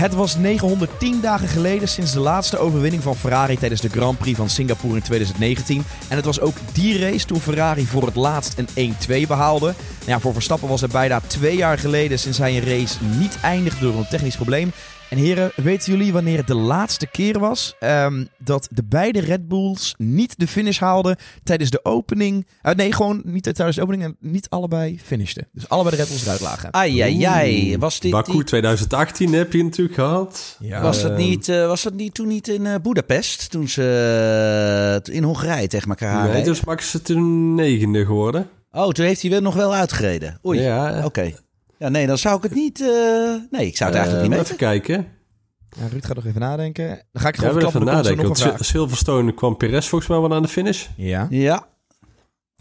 [0.00, 4.36] Het was 910 dagen geleden sinds de laatste overwinning van Ferrari tijdens de Grand Prix
[4.36, 5.84] van Singapore in 2019.
[6.08, 8.94] En het was ook die race toen Ferrari voor het laatst een
[9.24, 9.66] 1-2 behaalde.
[9.66, 9.76] Nou
[10.06, 13.84] ja, voor Verstappen was het bijna twee jaar geleden sinds hij een race niet eindigde
[13.84, 14.72] door een technisch probleem.
[15.10, 19.48] En heren, weten jullie wanneer het de laatste keer was ehm, dat de beide Red
[19.48, 22.46] Bulls niet de finish haalden tijdens de opening?
[22.62, 25.48] Uh, nee, gewoon niet tijdens de opening en niet allebei finishten.
[25.52, 26.72] Dus allebei de Red Bulls eruit lagen.
[26.72, 27.78] Ai, ai, ai.
[27.78, 30.56] Was dit Baku die- 2018 heb je natuurlijk gehad.
[30.60, 30.82] Ja.
[30.82, 31.20] was, dat Ehm.
[31.20, 33.50] niet, eh, was dat niet toen niet in eh Budapest?
[33.50, 36.44] Toen ze eh, in Hongarije tegen elkaar Nee, reden?
[36.52, 38.48] dus Max is toen negende geworden.
[38.72, 40.38] Oh, toen heeft hij weer nog wel uitgereden.
[40.46, 41.04] Oei, Ja.
[41.04, 41.32] oké.
[41.80, 42.80] Ja, nee, dan zou ik het niet...
[42.80, 42.88] eh,
[43.50, 44.44] nee, ik zou het eigenlijk Eh, niet maar weten.
[44.44, 45.06] Even kijken.
[45.78, 46.86] Ja, Ruud gaat nog even nadenken.
[47.12, 48.16] Dan ga ik gewoon we even er nadenken.
[48.16, 48.64] nog Want een Sil- vraag.
[48.66, 50.86] Silverstone kwam Perez volgens mij wel aan de finish.
[50.96, 51.26] Ja.
[51.30, 51.66] Ja,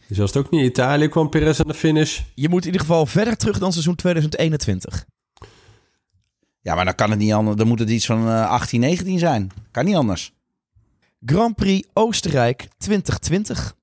[0.08, 0.62] Dus was het ook niet.
[0.66, 2.20] Italië kwam Perez aan de finish.
[2.36, 5.06] Je moet in ieder geval verder terug dan seizoen 2021.
[6.62, 7.58] ja, maar dan kan het niet anders.
[7.58, 9.52] Dan moet het iets van eh 18, 19 zijn.
[9.72, 10.34] Kan niet anders.
[11.26, 13.76] Grand Prix Oostenrijk 2020.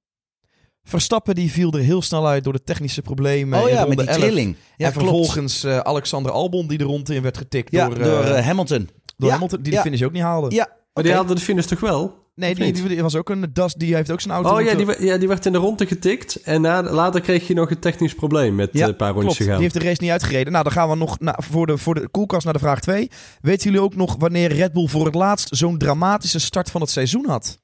[0.88, 3.62] Verstappen die viel er heel snel uit door de technische problemen.
[3.62, 4.18] oh ja, met die 11.
[4.18, 4.56] trilling.
[4.76, 5.08] Ja, en klopt.
[5.08, 8.44] vervolgens eh, Alexander Albon die de rond in werd getikt Ja, door, door eh, eh,
[8.44, 8.88] Hamilton.
[9.16, 9.78] door ja, Hamilton, die ja.
[9.78, 10.54] de finish ook niet haalde.
[10.54, 12.24] Ja, Maar die hadden de finish toch wel?
[12.34, 14.54] nee, die, die was ook een Das, die heeft ook zijn auto.
[14.54, 16.42] Oh ja die, ja, die werd in de ronde getikt.
[16.42, 19.52] En na, later kreeg je nog een technisch probleem met Ja, een paar rondjes Klopt,
[19.52, 20.52] die heeft de race niet uitgereden.
[20.52, 23.10] Nou, dan gaan we nog na, voor, de, voor de koelkast naar de vraag 2.
[23.40, 26.90] Weten jullie ook nog wanneer Red Bull voor het laatst zo'n dramatische start van het
[26.90, 27.58] seizoen had?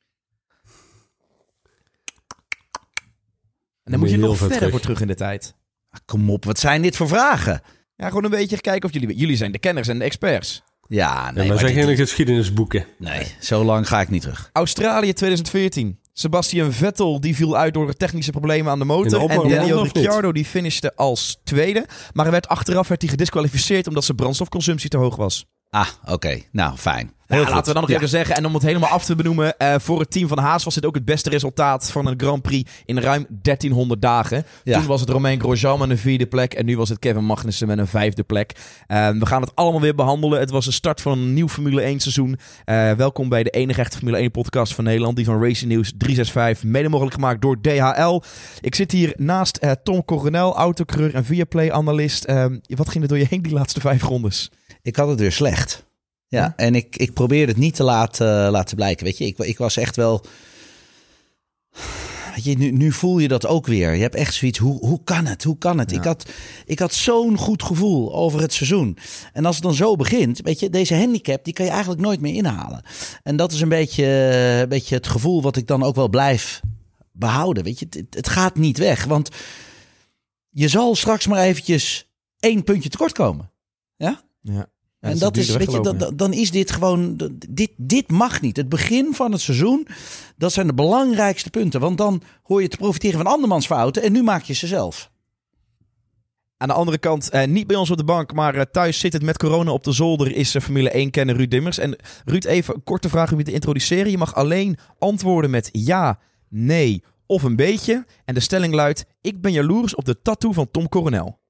[3.85, 4.71] En dan moet je nog ver verder terug.
[4.71, 5.55] voor terug in de tijd.
[5.91, 7.61] Ah, Kom op, wat zijn dit voor vragen?
[7.97, 9.17] Ja, gewoon een beetje kijken of jullie...
[9.17, 10.63] Jullie zijn de kenners en de experts.
[10.89, 12.87] Ja, Ja, nee, maar zijn dit- geen geschiedenisboeken.
[12.99, 14.51] nee, zo lang ga ik niet terug.
[14.53, 15.99] Australië 2014.
[16.13, 19.31] Sebastian Vettel die viel uit door technische problemen aan de motor.
[19.31, 19.83] En Daniel?
[19.83, 21.87] Ricciardo die finishte als tweede.
[22.13, 25.47] Maar hij werd achteraf werd hij gedisqualificeerd omdat zijn brandstofconsumptie te hoog was.
[25.75, 26.39] Ah, oké.
[26.51, 27.13] Nou, fijn.
[27.27, 27.97] Heel laten we dan nog Ja.
[27.97, 28.37] even zeggen.
[28.37, 29.57] En om het helemaal af te benoemen.
[29.59, 32.43] eh, voor het team van Haas was dit ook het beste resultaat van een Grand
[32.43, 34.45] Prix in ruim 1300 dagen.
[34.65, 34.79] Ja.
[34.79, 36.55] Toen was het Romain Grosjean met een vierde plek.
[36.55, 38.53] En nu was het Kevin Magnussen met een vijfde plek.
[38.87, 40.41] Eh, we gaan het allemaal weer behandelen.
[40.41, 42.39] Het was de start van een nieuw Formule 1 seizoen.
[42.65, 45.17] Eh, welkom bij de enige echte Formule 1 podcast van Nederland.
[45.17, 46.71] Die van Racing News 365.
[46.71, 48.23] Mede mogelijk gemaakt door DHL.
[48.61, 52.25] Ik zit hier naast eh, Tom Coronel, autocoureur en Viaplay-analyst.
[52.25, 54.51] Eh, wat ging er door je heen die laatste vijf rondes?
[54.83, 55.85] Ik had het weer slecht.
[56.27, 56.53] Ja, Ja?
[56.57, 59.05] en ik, ik probeerde het niet te laten, laten blijken.
[59.05, 60.25] Weet je, ik, ik was echt wel.
[62.35, 63.95] Weet je, nu, nu voel je dat ook weer.
[63.95, 64.59] Je hebt echt zoiets.
[64.59, 65.45] Hoe, hoe kan het?
[65.45, 65.91] Hoe kan het?
[65.91, 65.97] Ja.
[65.97, 66.31] Ik had,
[66.67, 68.99] ik had zo'n goed gevoel over het seizoen.
[69.33, 72.21] En als het dan zo begint, weet je, deze handicap, die kan je eigenlijk nooit
[72.21, 72.83] meer inhalen.
[73.23, 74.05] En dat is een beetje,
[74.63, 76.61] een beetje het gevoel wat ik dan ook wel blijf
[77.13, 77.65] behouden.
[77.65, 79.05] Weet je, het, het gaat niet weg.
[79.05, 79.29] Want
[80.51, 83.51] je zal straks maar eventjes één puntje tekort komen.
[83.97, 84.23] Ja?
[84.41, 84.67] Ja.
[85.03, 88.57] En dat is, weet je, dat, dat- dan is dit gewoon, dit, dit mag niet.
[88.57, 89.87] Het begin van het seizoen,
[90.37, 91.81] dat zijn de belangrijkste punten.
[91.81, 95.11] Want dan hoor je te profiteren van andermans fouten en nu maak je ze zelf.
[96.57, 99.13] Aan de andere kant, eh, niet bij ons op de bank, maar eh, thuis zit
[99.13, 101.79] het met corona op de zolder, is eh, Formule 1-kenner Ruud Dimmers.
[101.79, 104.11] En Ruud, even een korte vraag om je te introduceren.
[104.11, 106.19] Je mag alleen antwoorden met ja,
[106.49, 108.07] nee of een beetje.
[108.25, 111.41] En de stelling luidt, ik ben jaloers op de tattoo van Tom Coronel.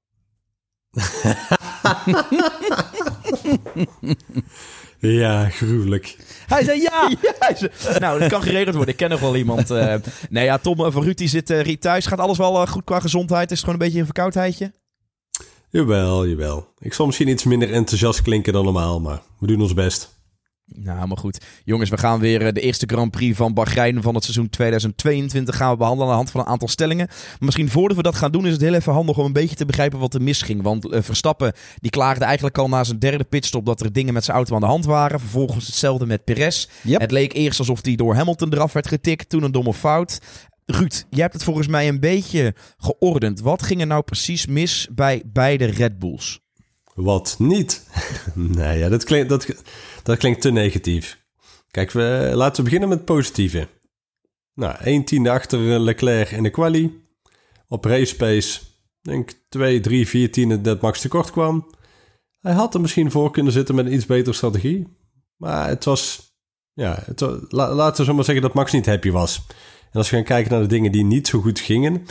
[4.99, 6.17] Ja, gruwelijk.
[6.47, 7.09] Hij zei ja!
[7.21, 8.93] Ja, hij zei- nou, dat kan geregeld worden.
[8.93, 9.71] Ik ken nog wel iemand.
[9.71, 9.95] eh.
[10.29, 12.05] nee, ja, Tom, eh, voor Ruud die zit eh, Riet thuis.
[12.05, 13.51] Gaat alles wel goed qua gezondheid?
[13.51, 14.71] Is het gewoon een beetje een verkoudheidje?
[15.69, 16.67] Jawel, jawel.
[16.79, 20.21] Ik zal misschien iets minder enthousiast klinken dan normaal, maar we doen ons best.
[20.65, 21.45] Nou, maar goed.
[21.63, 25.55] Jongens, we gaan weer eh, de eerste Grand Prix van Bahrein van het seizoen 2022
[25.55, 27.07] gaan we behandelen aan de hand van een aantal stellingen.
[27.07, 29.55] Maar misschien voordat we dat gaan doen is het heel even handig om een beetje
[29.55, 30.61] te begrijpen wat er misging.
[30.61, 34.23] Want eh, Verstappen die klaagde eigenlijk al na zijn derde pitstop dat er dingen met
[34.23, 35.19] zijn auto aan de hand waren.
[35.19, 36.67] Vervolgens hetzelfde met Perez.
[36.81, 37.01] Yep.
[37.01, 40.19] Het leek eerst alsof hij door Hamilton eraf werd getikt, toen een domme fout.
[40.65, 43.39] Ruud, jij hebt het volgens mij een beetje geordend.
[43.39, 46.42] Wat ging er nou precies mis bij beide Red Bulls?
[46.93, 47.87] Wat niet?
[48.33, 49.47] nee, ja, dat, klinkt, dat,
[50.03, 51.21] dat klinkt te negatief.
[51.71, 53.67] Kijk, we, laten we beginnen met het positieve.
[54.53, 57.01] Nou, 1 tiende achter Leclerc in de quali.
[57.67, 58.59] Op race pace,
[59.01, 61.69] denk 2, 3, 4 tiende dat Max tekort kwam.
[62.39, 64.87] Hij had er misschien voor kunnen zitten met een iets betere strategie.
[65.37, 66.31] Maar het was,
[66.73, 69.45] ja, het laten we zo maar zeggen dat Max niet happy was.
[69.91, 72.05] En als we gaan kijken naar de dingen die niet zo goed gingen,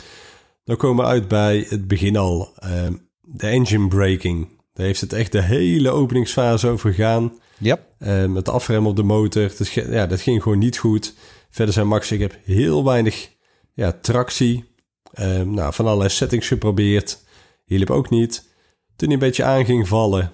[0.63, 2.53] dan komen we uit bij het begin al.
[2.55, 4.47] ehm, de engine braking.
[4.73, 7.39] Daar heeft het echt de hele openingsfase over gegaan.
[7.57, 7.85] Yep.
[7.99, 9.51] Ehm, het afremmen op de motor.
[9.73, 11.13] Ja, dat ging gewoon niet goed.
[11.49, 13.29] Verder zijn Max, ik heb heel weinig
[13.73, 14.65] ja, tractie.
[15.13, 17.23] Ehm, nou, van allerlei settings geprobeerd.
[17.65, 18.51] Hielp ook niet.
[18.95, 20.31] Toen hij een beetje aan ging vallen,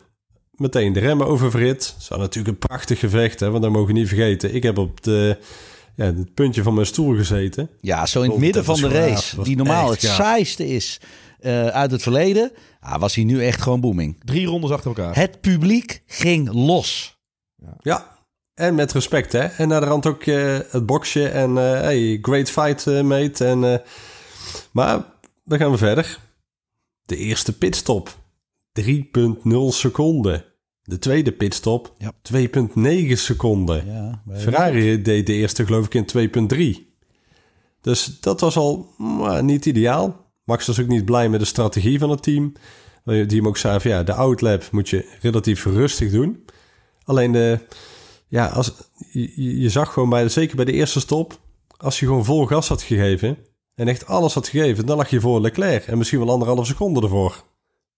[0.52, 1.96] meteen de remmen oververhit.
[1.98, 4.56] Dat was natuurlijk een prachtig gevecht, hè, want dat mogen we niet vergeten.
[4.56, 5.38] Ik heb op de,
[5.96, 7.70] ja, het puntje van mijn stoel gezeten.
[7.82, 10.16] Ja, zo in het midden van de race, die normaal het gaaf.
[10.16, 11.00] saaiste is
[11.40, 14.18] eh, uit het verleden, ah, was hij nu echt gewoon booming.
[14.24, 15.16] Drie rondes achter elkaar.
[15.16, 17.18] Het publiek ging los.
[17.82, 18.18] Ja,
[18.54, 19.44] en met respect, hè.
[19.46, 23.46] En naar de rand ook eh, het boxje en eh, hey, great fight, eh, mate.
[23.46, 23.80] En, eh,
[24.72, 25.06] maar
[25.46, 26.20] dan gaan we verder.
[27.06, 28.18] De eerste pitstop,
[28.72, 30.46] 3,0 seconden.
[30.82, 32.12] De tweede pitstop, Ja.
[32.22, 33.86] 2,9 seconden.
[33.86, 36.98] Ja, Ferrari deed de eerste geloof ik in 2,3.
[37.82, 40.29] Dus dat was al maar, niet ideaal.
[40.50, 42.54] Max was ook niet blij met de strategie van het team.
[43.04, 46.46] Die hem ook zei van ja, de outlap moet je relatief rustig doen.
[47.04, 47.60] Alleen de,
[48.28, 48.74] ja, als,
[49.12, 51.40] je, je zag gewoon bij, de- zeker bij de eerste stop,
[51.78, 53.38] als je gewoon vol gas had gegeven
[53.76, 57.02] en echt alles had gegeven, dan lag je voor Leclerc en misschien wel anderhalf seconde
[57.02, 57.44] ervoor.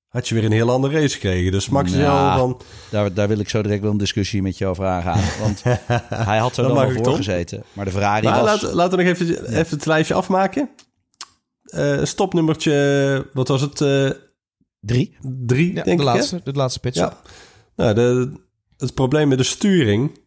[0.07, 1.51] Had je weer een heel andere race gekregen.
[1.51, 2.37] Dus Max Ja.
[2.37, 5.21] van, Daar, daar wil ik zo direct wel een discussie met je over aangaan.
[5.41, 5.63] Want
[6.27, 7.63] hij had er Dat dan voor gezeten.
[7.73, 8.61] Maar de Ferrari Maar was...
[8.61, 10.69] laten, laten we nog even, even het lijstje afmaken.
[11.71, 13.81] Eh stopnummertje, wat was het?
[13.81, 14.09] eh,
[14.79, 15.17] Drie.
[15.45, 15.97] drie, Ja, denk de ik.
[15.99, 16.03] hè?
[16.15, 16.97] laatste, de laatste pitch.
[16.97, 17.17] Ja.
[17.75, 18.31] Nou, de,
[18.77, 20.19] het probleem met de sturing.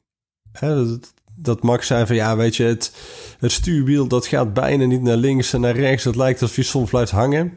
[0.52, 2.92] Hè, dat, dat Max zei van ja, weet je, het,
[3.38, 6.04] het stuurwiel dat gaat bijna niet naar links en naar rechts.
[6.04, 7.52] Het lijkt alsof je soms blijft hangen.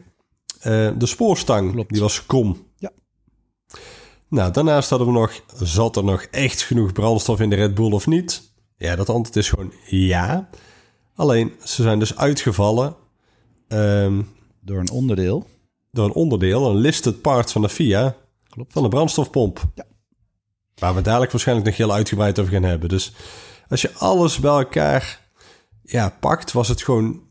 [0.60, 1.92] Eh, de spoorstang, Klopt.
[1.92, 2.66] die was kom.
[2.76, 2.90] Ja.
[4.28, 7.92] Nou, daarnaast hadden we nog, zat er nog echt genoeg brandstof in de Red Bull
[7.92, 8.42] of niet?
[8.76, 10.48] Ja, dat antwoord is gewoon ja.
[11.14, 12.96] Alleen, ze zijn dus uitgevallen
[13.68, 14.22] ehm,
[14.60, 15.46] Door een onderdeel.
[15.90, 18.16] door een onderdeel, een listed part van de FIA,
[18.48, 18.72] Klopt.
[18.72, 19.64] van de brandstofpomp.
[19.74, 19.84] Ja.
[20.74, 22.88] Waar we dadelijk waarschijnlijk nog heel uitgebreid over gaan hebben.
[22.88, 23.12] Dus
[23.68, 25.30] als je alles bij elkaar
[25.82, 27.26] ja, pakt, was het gewoon...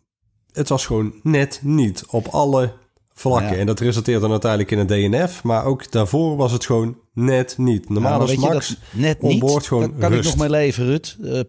[0.51, 2.73] Het was gewoon net niet op alle
[3.13, 3.51] vlakken.
[3.53, 3.57] Ja.
[3.57, 5.43] En dat resulteerde dan uiteindelijk in een DNF.
[5.43, 7.89] Maar ook daarvoor was het gewoon net niet.
[7.89, 9.43] Normaal Ja, maar is je, Max net niet.
[9.43, 10.29] gewoon Daar kan rust.
[10.29, 11.17] ik nog mee leven, Rut.
[11.23, 11.39] eh,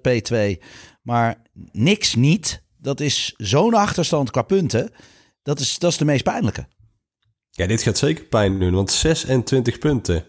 [0.58, 0.62] P2.
[1.02, 1.42] Maar
[1.72, 2.62] niks niet.
[2.80, 4.90] Dat is zo'n achterstand qua punten.
[5.42, 6.66] Dat is, dat is de meest pijnlijke.
[7.50, 10.24] Ja, dit gaat zeker pijn doen, want 26 punten.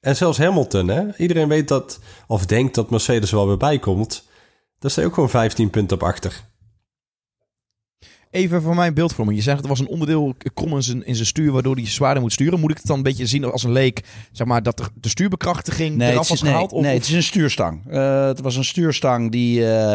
[0.00, 1.16] En zelfs Hamilton, hè?
[1.16, 4.28] Iedereen weet dat, of denkt dat Mercedes er wel weer bij komt.
[4.78, 6.51] Daar je ook gewoon 15 punten op achter.
[8.32, 9.36] Even voor mijn beeldvorming.
[9.38, 12.22] Je zegt er was een onderdeel krom in zijn, in zijn stuur waardoor hij zwaarder
[12.22, 12.60] moet sturen.
[12.60, 14.00] Moet ik het dan een beetje zien als een leek,
[14.32, 16.72] zeg maar, dat de stuurbekrachtiging Nee, eraf het was is, nee, gehaald?
[16.72, 17.82] Of, nee, of- het is een stuurstang.
[17.88, 19.94] Eh, het was een stuurstang die, eh,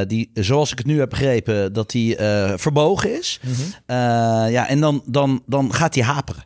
[0.00, 2.16] eh, die, zoals ik het nu heb begrepen, dat die
[2.56, 3.40] verbogen is.
[3.42, 3.92] Mhm.
[4.50, 6.44] Ja, en dan, dan, dan gaat hij haperen.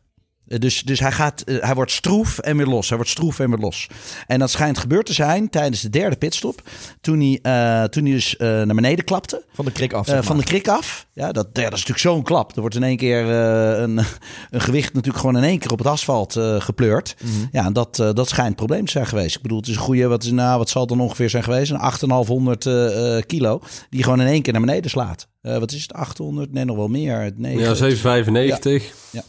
[0.55, 2.89] Eh, Dus, dus hij, gaat, eh, hij wordt stroef en weer los.
[2.89, 3.87] Hij wordt stroef en weer los.
[4.27, 6.63] En dat schijnt gebeurd te zijn tijdens de derde pitstop.
[7.01, 9.43] Toen hij, eh, toen hij dus eh, naar beneden klapte.
[9.53, 11.07] Van de krik af, zeg van de krik af.
[11.13, 12.55] Ja, dat, ja, dat is natuurlijk zo'n klap.
[12.55, 13.99] Er wordt in één keer eh, een,
[14.51, 17.17] een gewicht natuurlijk gewoon in één keer op het asfalt eh, gepleurd.
[17.23, 17.33] Mhm.
[17.53, 19.37] Ja, en dat, dat schijnt een probleem te zijn geweest.
[19.37, 21.43] Ik bedoel, het is een goede, wat, is, nou, wat zal het dan ongeveer zijn
[21.43, 21.71] geweest?
[21.71, 23.61] Een 8,500 eh, eh, kilo
[23.91, 25.29] die gewoon in één keer naar beneden slaat.
[25.43, 25.93] Eh, wat is het?
[25.93, 26.53] 800?
[26.53, 27.33] Nee, nog wel meer.
[27.37, 28.93] Nee, Ja, 795.
[29.11, 29.23] Ja.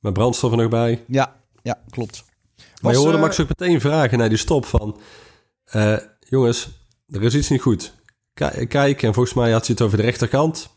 [0.00, 1.04] Met brandstof er nog bij.
[1.08, 2.24] Ja, ja, klopt.
[2.82, 5.00] Maar je hoorde eh, Max ook meteen vragen naar die stop van...
[5.64, 6.68] eh, jongens,
[7.08, 7.94] er is iets niet goed.
[8.34, 10.68] K- kijk, en volgens mij had hij het over de rechterkant.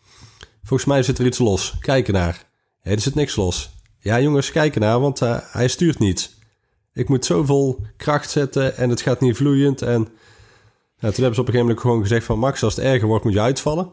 [0.64, 1.78] Volgens mij zit er iets los.
[1.80, 2.46] Kijk ernaar.
[2.80, 3.70] Hé, er zit niks los.
[4.00, 6.38] Ja, jongens, kijk ernaar, want eh, hij stuurt niet.
[6.94, 9.82] Ik moet zoveel kracht zetten en het gaat niet vloeiend.
[9.82, 10.00] En
[10.98, 12.40] ja, toen hebben ze op een gegeven moment gewoon gezegd van...
[12.40, 13.90] Max, als het erger wordt, moet je uitvallen.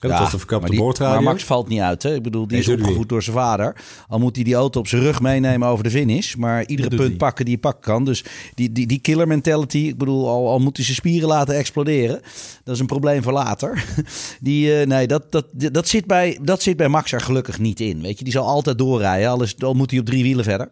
[0.00, 1.14] Ja, dat was de verkapte boordradio.
[1.14, 2.02] maar Max valt niet uit.
[2.02, 2.14] Hè?
[2.14, 3.76] Ik bedoel, die Nee, is opgevoed door zijn vader.
[4.08, 6.34] Al moet hij die auto op zijn rug meenemen over de finish.
[6.34, 8.04] Maar iedere punt pakken die hij pakken kan.
[8.04, 9.78] Dus die, die, die killer mentality.
[9.78, 12.20] Ik bedoel, al, al moet hij zijn spieren laten exploderen.
[12.64, 13.84] Dat is een probleem voor later.
[14.40, 17.80] Die, eh, nee, dat, dat, dat, zit bij, dat zit bij Max er gelukkig niet
[17.80, 18.02] in.
[18.02, 19.30] Weet je, die zal altijd doorrijden.
[19.30, 20.68] Al, is, al moet hij op drie wielen verder.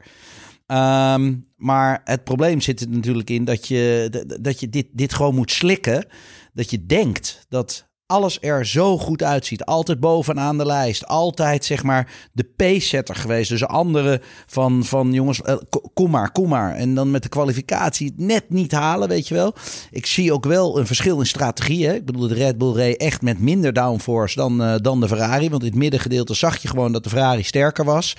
[0.67, 5.35] Ehm, maar het probleem zit er natuurlijk in dat je, dat je dit, dit gewoon
[5.35, 6.07] moet slikken.
[6.53, 9.65] Dat je denkt dat alles er zo goed uitziet.
[9.65, 11.07] Altijd bovenaan de lijst.
[11.07, 13.49] Altijd zeg maar de pace-setter geweest.
[13.51, 16.75] Dus anderen van, van jongens, eh, ko- kom maar, kom maar.
[16.75, 19.55] En dan met de kwalificatie het net niet halen, weet je wel.
[19.91, 21.87] Ik zie ook wel een verschil in strategie.
[21.87, 21.95] Hè?
[21.95, 25.51] Ik bedoel, de Red Bull reed echt met minder downforce dan, eh, dan de Ferrari.
[25.51, 28.17] Want in het middengedeelte zag je gewoon dat de Ferrari sterker was.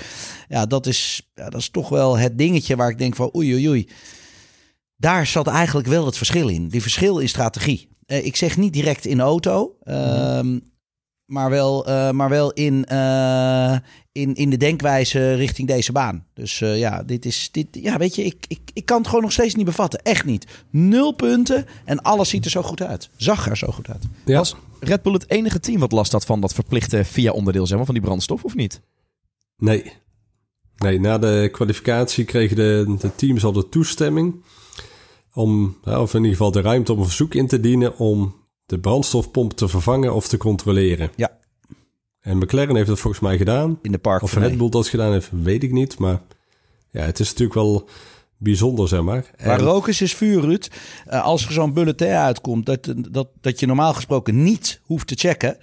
[0.50, 3.53] Ja, dat is, ja, dat is toch wel het dingetje waar ik denk van oei
[3.53, 3.89] oei oei.
[4.98, 6.67] Daar zat eigenlijk wel het verschil in.
[6.67, 7.88] Die verschil in strategie.
[8.09, 9.75] Eh, ik zeg niet direct in de auto.
[9.83, 10.59] ehm,
[11.25, 13.77] Maar wel, eh, maar wel in, eh,
[14.11, 16.25] in, in de denkwijze richting deze baan.
[16.33, 17.49] Dus ja, dit is.
[17.51, 20.01] Dit, ja, weet je, ik, ik, ik kan het gewoon nog steeds niet bevatten.
[20.01, 20.45] Echt niet.
[20.69, 23.09] Nul punten en alles ziet er zo goed uit.
[23.15, 24.03] Zag er zo goed uit.
[24.25, 24.37] Ja.
[24.37, 27.77] Was Red Bull het enige team wat last had van dat verplichte via onderdeel zeg
[27.77, 28.81] maar, van die brandstof, of niet?
[29.57, 29.93] Nee.
[30.77, 34.43] Nee, na de kwalificatie kregen de, de teams al de toestemming
[35.33, 38.79] om, of in ieder geval de ruimte om een verzoek in te dienen om de
[38.79, 41.12] brandstofpomp te vervangen of te controleren.
[41.15, 41.38] Ja.
[42.19, 43.79] En McLaren heeft dat volgens mij gedaan.
[43.81, 45.98] In de park Of Red Bull dat gedaan heeft, weet ik niet.
[45.98, 46.21] Maar
[46.89, 47.89] ja, het is natuurlijk wel
[48.38, 49.31] bijzonder, zeg maar.
[49.43, 50.69] Maar En- roken is vuur, Ruud.
[51.05, 55.15] Eh, als er zo'n bulletin uitkomt dat, dat, dat je normaal gesproken niet hoeft te
[55.15, 55.57] checken...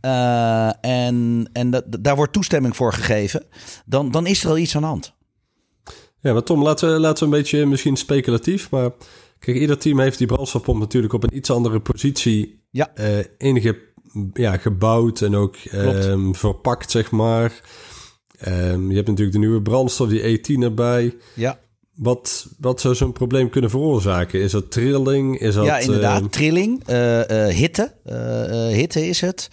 [0.00, 3.44] eh, en, en dat, daar wordt toestemming voor gegeven...
[3.84, 5.14] Dan, dan is er al iets aan de hand.
[6.26, 8.70] Ja, maar Tom, laten we, laten we een beetje misschien speculatief.
[8.70, 8.90] Maar
[9.38, 12.90] kijk, ieder team heeft die brandstofpomp natuurlijk op een iets andere positie Ja.
[12.94, 13.78] eh inge,
[14.32, 17.60] ja, gebouwd en ook ehm, verpakt, zeg maar.
[18.38, 21.16] Ehm, je hebt natuurlijk de nieuwe brandstof, die E10 erbij.
[21.34, 21.58] Ja,
[21.94, 24.40] Wat, wat zou zo'n probleem kunnen veroorzaken?
[24.40, 25.38] Is dat trilling?
[25.38, 26.20] Is dat, ja inderdaad.
[26.20, 27.92] ehm, Trilling, eh, eh, hitte.
[28.72, 29.48] hitte is het.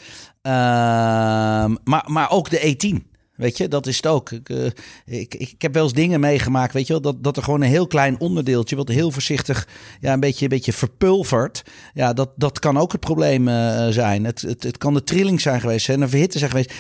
[1.84, 3.12] Maar, maar ook de E10.
[3.36, 4.32] Weet je, dat is het ook.
[4.32, 4.66] Ik, eh,
[5.06, 7.68] ik, ik heb wel eens dingen meegemaakt, weet je wel, dat, dat er gewoon een
[7.68, 9.68] heel klein onderdeeltje, wat heel voorzichtig,
[10.00, 11.64] ja, een beetje, een beetje verpulvert.
[11.94, 14.26] Ja, dat, dat kan ook het probleem eh, zijn.
[14.26, 16.74] Het, het, het kan de trilling zijn geweest, en een verhitte zijn geweest.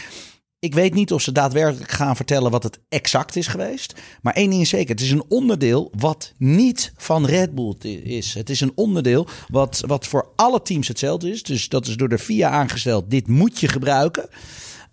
[0.59, 3.93] Ik weet niet of ze daadwerkelijk gaan vertellen wat het exact is geweest.
[4.21, 8.33] Maar één ding is zeker: het is een onderdeel wat niet van Red Bull is.
[8.33, 11.43] Het is een onderdeel wat, wat voor alle teams hetzelfde is.
[11.43, 13.09] Dus dat is door de FIA aangesteld.
[13.09, 14.29] Dit moet je gebruiken.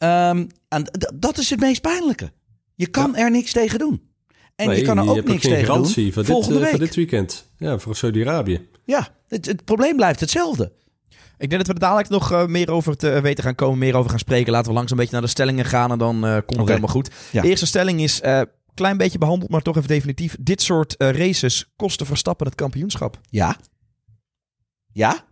[0.01, 2.33] Ehm, en dat is het meest pijnlijke.
[2.75, 4.09] Je kan er niks tegen doen.
[4.57, 6.57] En nee, je kan er ook hebt niks geen tegen garantie doen voor dit, volgende
[6.57, 6.71] eh, week.
[6.71, 7.47] voor dit weekend.
[7.57, 8.69] Ja, voor Saudi-Arabië.
[8.85, 10.73] Ja, het, het probleem blijft hetzelfde.
[11.39, 13.95] Ik denk dat we er dadelijk nog eh, meer over te weten gaan komen, meer
[13.95, 14.53] over gaan spreken.
[14.53, 16.89] Laten we langs een beetje naar de stellingen gaan en dan eh, komt het helemaal
[16.89, 17.11] goed.
[17.33, 17.43] Ja.
[17.43, 18.41] De eerste stelling is, eh
[18.75, 20.37] klein beetje behandeld, maar toch even definitief.
[20.41, 23.21] Dit soort eh, races kosten Verstappen het kampioenschap.
[23.31, 23.57] Ja.
[24.93, 25.29] Ja.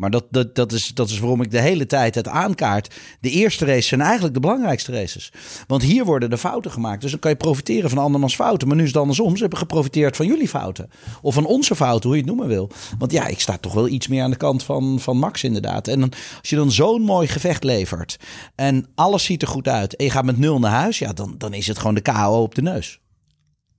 [0.00, 2.94] Maar dat, dat, dat, is, dat is waarom ik de hele tijd het aankaart.
[3.20, 5.32] De eerste races zijn eigenlijk de belangrijkste races.
[5.66, 7.00] Want hier worden de fouten gemaakt.
[7.00, 8.68] Dus dan kan je profiteren van andermans fouten.
[8.68, 9.34] Maar nu is het andersom.
[9.34, 10.90] Ze hebben geprofiteerd van jullie fouten.
[11.22, 12.70] Of van onze fouten, hoe je het noemen wil.
[12.98, 15.88] Want ja, ik sta toch wel iets meer aan de kant van, van Max inderdaad.
[15.88, 18.16] En dan, als je dan zo'n mooi gevecht levert.
[18.54, 19.96] En alles ziet er goed uit.
[19.96, 20.98] En je gaat met nul naar huis.
[20.98, 23.00] Ja, dan, dan is het gewoon de KO op de neus.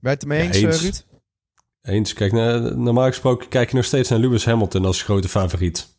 [0.00, 0.80] je het ermee Ja, eens, eh, eens.
[0.80, 1.04] Ruud?
[1.82, 5.91] Eens, kijk, normaal gesproken kijk je nog steeds naar Lewis Hamilton als grote favoriet.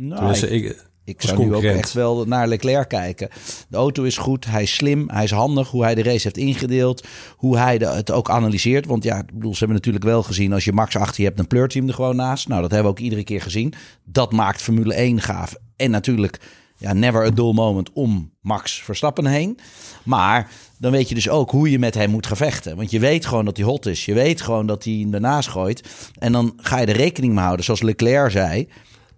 [0.00, 3.28] Nou, ik- ik, Ik Als zou nu ook echt wel naar Leclerc kijken.
[3.68, 5.68] De auto is goed, hij is slim, hij is handig.
[5.70, 8.86] Hoe hij de race heeft ingedeeld, hoe hij de, het ook analyseert.
[8.86, 10.52] Want ja, ik bedoel, ze hebben natuurlijk wel gezien...
[10.52, 12.48] als je Max achter je hebt, een pleurteam er gewoon naast.
[12.48, 13.72] Nou, dat hebben we ook iedere keer gezien.
[14.04, 15.54] Dat maakt Formule 1 gaaf.
[15.76, 16.40] En natuurlijk,
[16.76, 19.58] ja, never a dull moment om Max Verstappen heen.
[20.02, 22.76] Maar dan weet je dus ook hoe je met hem moet gaan vechten.
[22.76, 24.04] Want je weet gewoon dat hij hot is.
[24.04, 25.88] Je weet gewoon dat hij hem ernaast gooit.
[26.18, 27.64] En dan ga je er rekening mee houden.
[27.64, 28.68] Zoals Leclerc zei...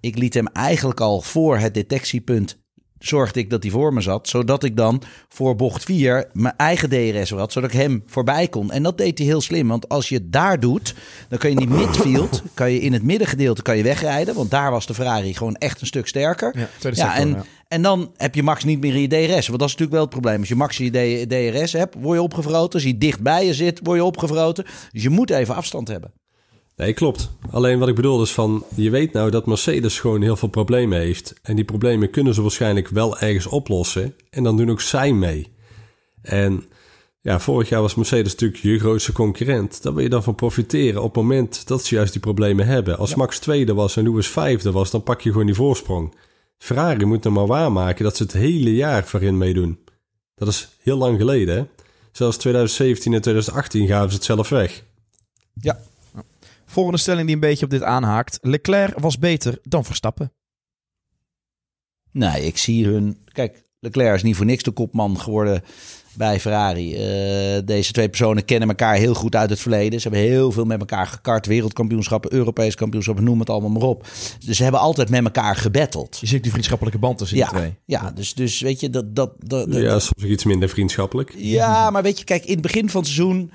[0.02, 2.60] Ik liet hem eigenlijk al voor het detectiepunt.
[2.98, 4.28] Zorgde ik dat hij voor me zat.
[4.28, 7.52] Zodat ik dan voor bocht 4 mijn eigen DRS had.
[7.52, 8.70] Zodat ik hem voorbij kon.
[8.70, 9.68] En dat deed hij heel slim.
[9.68, 10.94] Want als je het daar doet.
[11.28, 12.42] Dan kan je in die midfield.
[12.54, 14.34] Kan je in het middengedeelte kan je wegrijden.
[14.34, 16.58] Want daar was de Ferrari gewoon echt een stuk sterker.
[16.58, 17.44] Ja, tweede Ja, sector, en, ja.
[17.68, 19.46] en dan heb je Max niet meer in je DRS.
[19.46, 20.38] Want dat is natuurlijk wel het probleem.
[20.38, 22.72] Als je Max in je DRS hebt, word je opgevroten.
[22.72, 24.64] Als hij dicht bij je zit, word je opgevroten.
[24.92, 26.12] Dus je moet even afstand hebben.
[26.82, 27.30] Nee, klopt.
[27.50, 30.98] Alleen wat ik bedoel is van, je weet nou dat Mercedes gewoon heel veel problemen
[30.98, 31.34] heeft.
[31.42, 34.14] En die problemen kunnen ze waarschijnlijk wel ergens oplossen.
[34.30, 35.52] En dan doen ook zij mee.
[36.22, 36.64] En
[37.20, 39.82] ja, vorig jaar was Mercedes natuurlijk je grootste concurrent.
[39.82, 42.98] Daar wil je dan van profiteren op het moment dat ze juist die problemen hebben.
[42.98, 46.14] Als Max tweede was en Lewis vijfde was, dan pak je gewoon die voorsprong.
[46.58, 49.78] Ferrari moet nou maar waarmaken dat ze het hele jaar voorin meedoen.
[50.34, 51.64] Dat is heel lang geleden, hè?
[52.12, 54.82] Zelfs 2017 en 2018 gaven ze het zelf weg.
[55.60, 55.90] Ja.
[56.72, 58.38] Volgende stelling die een beetje op dit aanhaakt.
[58.42, 60.32] Leclerc was beter dan Verstappen.
[62.12, 63.18] Nee, ik zie hun.
[63.32, 65.62] Kijk, Leclerc is niet voor niks de kopman geworden
[66.16, 66.94] bij Ferrari.
[66.94, 70.00] Eh, deze twee personen kennen elkaar heel goed uit het verleden.
[70.00, 71.46] Ze hebben heel veel met elkaar gekart.
[71.46, 74.02] Wereldkampioenschappen, Europees kampioenschappen, noem het allemaal maar op.
[74.46, 76.18] Dus ze hebben altijd met elkaar gebatteld.
[76.20, 77.74] Je ziet die vriendschappelijke band tussen Ja, die twee.
[77.84, 79.16] ja dus, dus weet je, dat...
[79.16, 81.34] dat, dat, dat- Ja, soms ook iets minder vriendschappelijk.
[81.36, 83.52] Ja, maar weet je, kijk, in het begin van het seizoen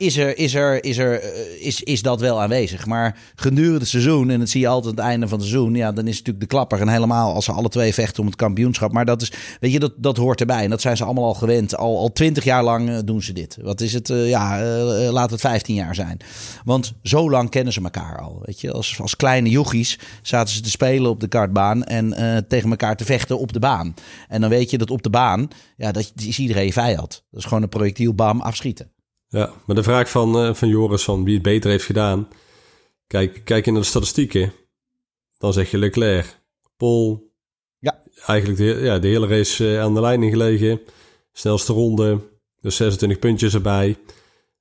[0.00, 2.86] is, er, is, er, is, er, eh, is, is dat wel aanwezig.
[2.86, 5.74] Maar gedurende het seizoen, en dat zie je altijd aan het einde van het seizoen,
[5.74, 6.80] ja, dan is natuurlijk de klapper.
[6.80, 8.92] En helemaal als ze alle twee vechten om het kampioenschap.
[8.92, 10.64] Maar dat is, weet je, dat, dat hoort erbij.
[10.64, 11.76] En dat zijn ze allemaal al gewend.
[11.76, 13.58] Al, al twintig jaar lang eh, doen ze dit.
[13.62, 14.10] Wat is het?
[14.10, 14.62] eh, ja,
[15.10, 16.20] laat het 15 jaar zijn.
[16.64, 18.42] Want zo lang kennen ze elkaar al.
[18.44, 22.14] Weet je, als, als kleine jochies zaten ze te spelen op de kartbaan en
[22.48, 23.94] tegen elkaar te vechten op de baan.
[24.28, 27.24] En dan weet je dat op de baan, ja, dat is iedereen vijand.
[27.30, 28.90] Dat is gewoon een projectiel, bam, afschieten.
[29.30, 32.28] Ja, maar de vraag van, eh, van Joris van wie het beter heeft gedaan.
[33.06, 34.52] Kijk, kijk je naar de statistieken.
[35.38, 36.38] Dan zeg je Leclerc,
[36.76, 37.32] Paul.
[37.78, 38.02] Ja.
[38.26, 40.80] Eigenlijk de, ja, de hele race eh, aan de leiding gelegen.
[41.32, 42.20] Snelste ronde.
[42.60, 43.96] Dus 26 puntjes erbij.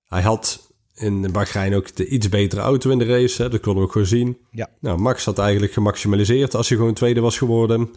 [0.05, 3.41] Hij had in Bahrein ook de iets betere auto in de race.
[3.41, 3.49] Hè?
[3.49, 4.37] Dat konden we ook gewoon zien.
[4.51, 4.69] Ja.
[4.79, 7.89] Nou, Max had eigenlijk gemaximaliseerd als hij gewoon tweede was geworden.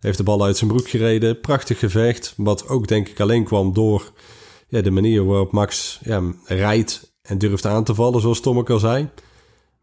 [0.00, 1.40] Heeft de bal uit zijn broek gereden.
[1.40, 2.34] Prachtig gevecht.
[2.36, 4.12] Wat ook denk ik alleen kwam door
[4.68, 8.70] ja, de manier waarop Max ja, rijdt en durft aan te vallen, zoals Tom ook
[8.70, 9.08] al zei.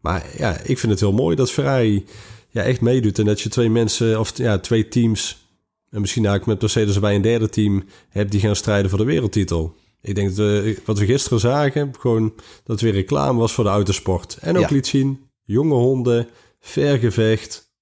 [0.00, 2.04] Maar ja, ik vind het heel mooi dat Ferrari
[2.48, 3.18] ja, echt meedoet.
[3.18, 5.46] En dat je twee mensen, of ja, twee teams,
[5.90, 9.04] en misschien eigenlijk met Mercedes bij een derde team, hebt die gaan strijden voor de
[9.04, 9.74] wereldtitel.
[10.00, 13.70] Ik denk dat we, wat we gisteren zagen, gewoon dat weer reclame was voor de
[13.70, 14.36] autosport.
[14.40, 14.74] En ook Ja.
[14.74, 16.28] liet zien, jonge honden,
[16.60, 17.72] vergevecht,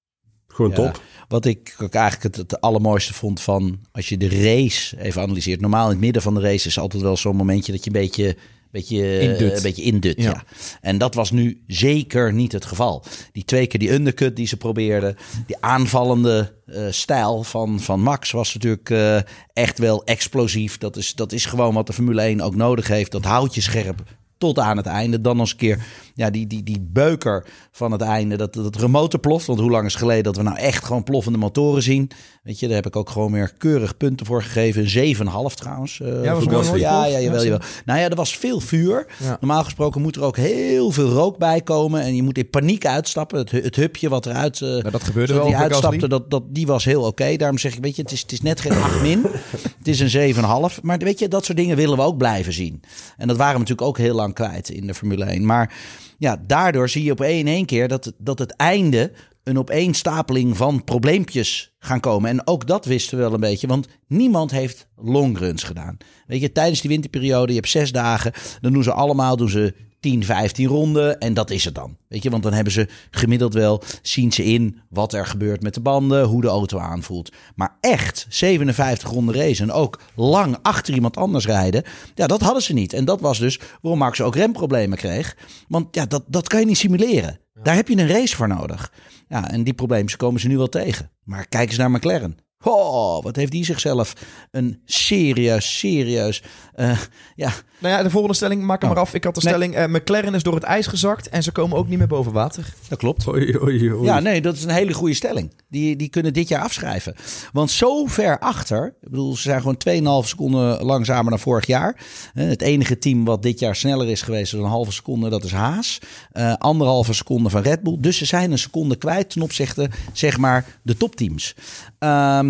[0.46, 0.76] gewoon Ja.
[0.76, 1.00] top.
[1.32, 5.60] Wat ik ook eigenlijk het, het allermooiste vond van als je de race even analyseert.
[5.60, 8.00] Normaal in het midden van de race is altijd wel zo'n momentje dat je een
[8.00, 8.36] beetje,
[8.70, 9.50] beetje, Indut.
[9.50, 10.16] eh, een beetje indut.
[10.16, 10.22] Ja.
[10.30, 10.44] Ja.
[10.80, 13.04] En dat was nu zeker niet het geval.
[13.32, 15.16] Die twee keer die undercut die ze probeerden.
[15.46, 19.18] Die aanvallende eh, stijl van, van Max was natuurlijk eh,
[19.52, 20.78] echt wel explosief.
[20.78, 23.12] Dat is, dat is gewoon wat de Formule 1 ook nodig heeft.
[23.12, 24.02] Dat houdt je scherp
[24.42, 25.20] tot aan het einde.
[25.20, 25.78] Dan eens een keer
[26.14, 28.36] ja, die, die, die beuker van het einde.
[28.36, 29.46] Dat, dat remote ploft.
[29.46, 32.10] Want hoe lang is geleden dat we nou echt gewoon ploffende motoren zien?
[32.42, 34.82] Weet je, daar heb ik ook gewoon weer keurig punten voor gegeven.
[34.82, 35.16] Een
[35.50, 36.00] 7,5 trouwens.
[36.00, 36.80] eh, Ja, was ja, gevolgd.
[36.80, 37.58] ja, jawel, Ja, jawel.
[37.84, 39.06] Nou ja, er was veel vuur.
[39.18, 39.36] Ja.
[39.40, 42.00] Normaal gesproken moet er ook heel veel rook bij komen.
[42.00, 43.38] En je moet in paniek uitstappen.
[43.38, 44.60] Het, het hupje wat eruit...
[44.60, 47.36] Nou, dat gebeurde wel die uitstapte, dat, dat, die was heel oké.
[47.36, 49.22] Daarom zeg ik, weet je, het is, het is net geen 8 min.
[49.78, 50.80] het is een 7,5.
[50.82, 52.80] Maar weet je, dat soort dingen willen we ook blijven zien.
[53.16, 55.46] En dat waren we natuurlijk ook heel lang kwijt in de Formule 1.
[55.46, 55.74] Maar
[56.18, 59.12] ja, daardoor zie je op één, één keer dat, dat het einde
[59.42, 62.30] een opeenstapeling van probleempjes gaan komen.
[62.30, 65.96] En ook dat wisten we wel een beetje, want niemand heeft longruns gedaan.
[66.26, 69.74] Weet je, tijdens die winterperiode, je hebt zes dagen, dan doen ze allemaal doen ze
[70.02, 71.96] 10, 15 ronden en dat is het dan.
[72.08, 75.74] Weet je, want dan hebben ze gemiddeld wel, zien ze in wat er gebeurt met
[75.74, 77.32] de banden, hoe de auto aanvoelt.
[77.54, 81.82] Maar echt 57 ronden race en ook lang achter iemand anders rijden,
[82.14, 82.92] ja, dat hadden ze niet.
[82.92, 85.36] En dat was dus waarom Max ook remproblemen kreeg.
[85.68, 87.38] Want ja, dat, dat kan je niet simuleren.
[87.62, 88.92] Daar heb je een race voor nodig.
[89.28, 91.10] Ja, en die problemen komen ze nu wel tegen.
[91.24, 92.38] Maar kijk eens naar McLaren.
[92.62, 94.12] Oh, wat heeft die zichzelf
[94.50, 96.42] een serieus, serieus.
[96.74, 96.98] eh,
[97.34, 98.96] ja, Nou ja, de volgende stelling, maak hem Oh.
[98.96, 99.14] maar af.
[99.14, 99.52] Ik had de Nee.
[99.52, 102.32] stelling, eh, McLaren is door het ijs gezakt en ze komen ook niet meer boven
[102.32, 102.74] water.
[102.88, 103.28] dat klopt.
[103.28, 104.04] Oei, oei, oei.
[104.04, 105.52] Ja, nee, dat is een hele goede stelling.
[105.68, 107.14] Die, die kunnen dit jaar afschrijven.
[107.52, 109.76] Want zo ver achter, ik bedoel, ze zijn gewoon
[110.22, 111.96] 2,5 seconden langzamer dan vorig jaar.
[112.34, 115.44] Eh, Het enige team wat dit jaar sneller is geweest dan een halve seconde, dat
[115.44, 115.98] is Haas.
[116.32, 117.96] Eh, anderhalve seconde van Red Bull.
[118.00, 121.54] Dus ze zijn een seconde kwijt ten opzichte, zeg maar, de topteams.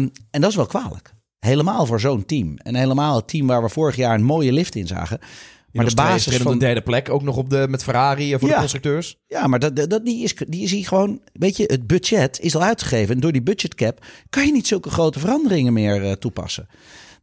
[0.03, 1.15] Ehm, en dat is wel kwalijk.
[1.39, 2.57] Helemaal voor zo'n team.
[2.57, 5.19] En helemaal het team waar we vorig jaar een mooie lift in zagen.
[5.73, 8.49] Maar de basis van de derde plek, ook nog op de, met Ferrari eh, voor
[8.49, 8.55] Ja.
[8.55, 9.17] de constructeurs.
[9.27, 11.21] Ja, maar dat, dat, die, is, die is hier gewoon...
[11.33, 13.15] Weet je, het budget is al uitgegeven.
[13.15, 16.67] En door die budgetcap kan je niet zulke grote veranderingen meer eh, toepassen.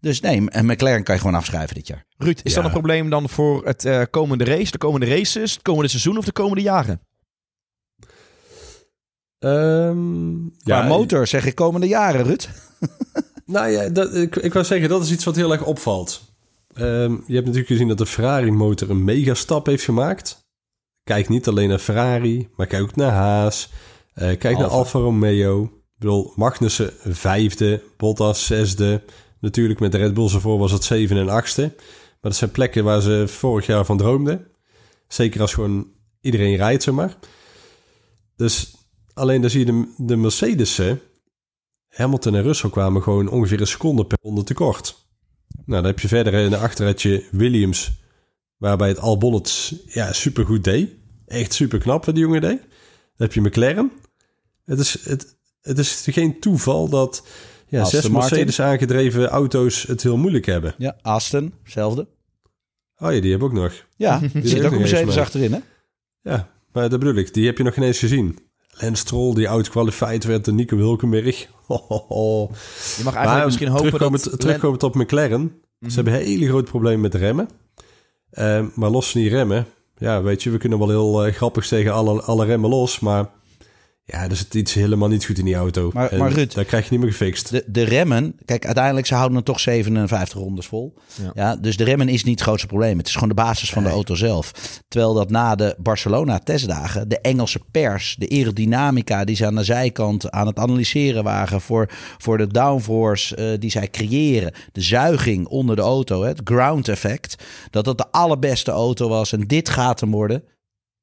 [0.01, 2.05] Dus nee, en McLaren kan je gewoon afschrijven dit jaar.
[2.17, 2.55] Ruud, is Ja.
[2.55, 6.17] dat een probleem dan voor het eh, komende race, de komende races, het komende seizoen
[6.17, 7.01] of de komende jaren?
[9.39, 12.49] Ehm, Qua motor zeg ik komende jaren, Rut.
[13.45, 16.21] Nou ja, dat, ik, ik wou zeggen, dat is iets wat heel erg opvalt.
[16.73, 20.47] Ehm, je hebt natuurlijk gezien dat de Ferrari-motor een megastap heeft gemaakt.
[21.04, 23.69] Kijk niet alleen naar Ferrari, maar kijk ook naar Haas.
[24.13, 24.75] Eh, kijk naar Alfa.
[24.75, 25.63] Alfa Romeo.
[25.63, 29.02] Ik bedoel, Magnussen vijfde, Bottas zesde.
[29.39, 31.62] Natuurlijk met de Red Bulls ervoor was het zeven en achtste.
[31.62, 34.47] Maar dat zijn plekken waar ze vorig jaar van droomden.
[35.08, 35.88] Zeker als gewoon
[36.21, 37.17] iedereen rijdt, zeg maar.
[38.36, 38.73] Dus
[39.19, 41.01] alleen dan zie je de, de Mercedes'en...
[41.89, 45.08] Hamilton en Russell kwamen gewoon ongeveer een seconde per ronde tekort.
[45.47, 47.91] Nou, dan heb je verder in de achterrijtje Williams,
[48.58, 50.89] waarbij het Albon het ja, supergoed deed.
[51.27, 52.60] Echt super knap wat die jongen deed.
[52.60, 53.91] Dan heb je McLaren.
[54.65, 57.27] Het is, het, het is geen toeval dat
[57.67, 58.38] ja, Aston zes Martin.
[58.38, 60.75] Mercedes aangedreven auto's het heel moeilijk hebben.
[60.77, 62.08] Ja, Aston, hetzelfde.
[62.97, 63.86] Oh ja, die heb ik ook nog.
[63.95, 65.60] Ja, er zit ook een Mercedes achterin, hè?
[66.21, 67.34] Ja, maar dat bedoel ik.
[67.34, 68.48] Die heb je nog geen eens gezien.
[68.81, 71.47] Lance Stroll, die outqualified werd door Nico Hulkenberg.
[72.97, 74.39] Je mag eigenlijk misschien hopen terugkomend, dat...
[74.39, 75.61] terugkomend op McLaren.
[75.87, 77.49] Ze hebben hele groot probleem met remmen.
[78.29, 79.65] Eh, maar los van die remmen...
[79.97, 82.99] Ja, weet je, we kunnen wel heel eh, grappig zeggen alle, alle remmen los.
[82.99, 83.29] Maar
[84.12, 85.89] ja, er zit iets helemaal niet goed in die auto.
[85.93, 87.50] Maar- En maar Ruud- Dat krijg je niet meer gefixt.
[87.50, 90.93] De, de remmen, kijk, uiteindelijk ze houden het toch 57 rondes vol.
[91.24, 91.32] Ja.
[91.36, 91.56] Ja.
[91.56, 92.98] dus de remmen is niet het grootste probleem.
[92.98, 94.52] Het is gewoon de basis van de auto zelf.
[94.88, 100.32] Terwijl dat na de Barcelona-testdagen, de Engelse pers, de aerodynamica die ze aan de zijkant
[100.32, 105.76] aan het analyseren waren voor, voor de downforce eh, die zij creëren, de zuiging onder
[105.76, 110.00] de auto, hè, het ground effect, dat dat de allerbeste auto was en dit gaat
[110.00, 110.43] hem worden.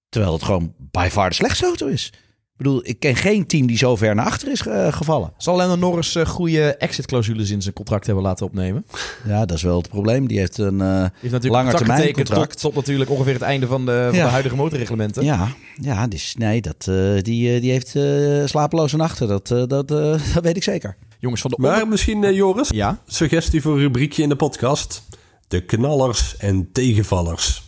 [0.08, 2.12] Terwijl het gewoon by far de slechtste auto is.
[2.58, 5.32] Ik bedoel, ik ken geen team die zo ver naar achter is eh, gevallen.
[5.38, 8.86] Zal Lennon Norris eh, goede exit-clausules in zijn contract hebben laten opnemen?
[9.26, 10.28] Ja, dat is wel het probleem.
[10.28, 10.80] Die heeft een...
[10.80, 12.60] eh, Die heeft natuurlijk Langer termijn tot, contract.
[12.60, 14.24] tot natuurlijk ongeveer het einde van de, van Ja.
[14.24, 15.24] de huidige motorreglementen.
[15.24, 15.48] ja,
[15.80, 19.28] ja, dus nee, dat, eh, die, die heeft eh, slapeloze nachten.
[19.28, 19.96] Dat, eh, dat, eh,
[20.34, 20.96] dat weet ik zeker.
[21.18, 25.02] Jongens van de Maar misschien, Joris, Ja, suggestie voor een rubriekje in de podcast.
[25.48, 27.65] De knallers en tegenvallers.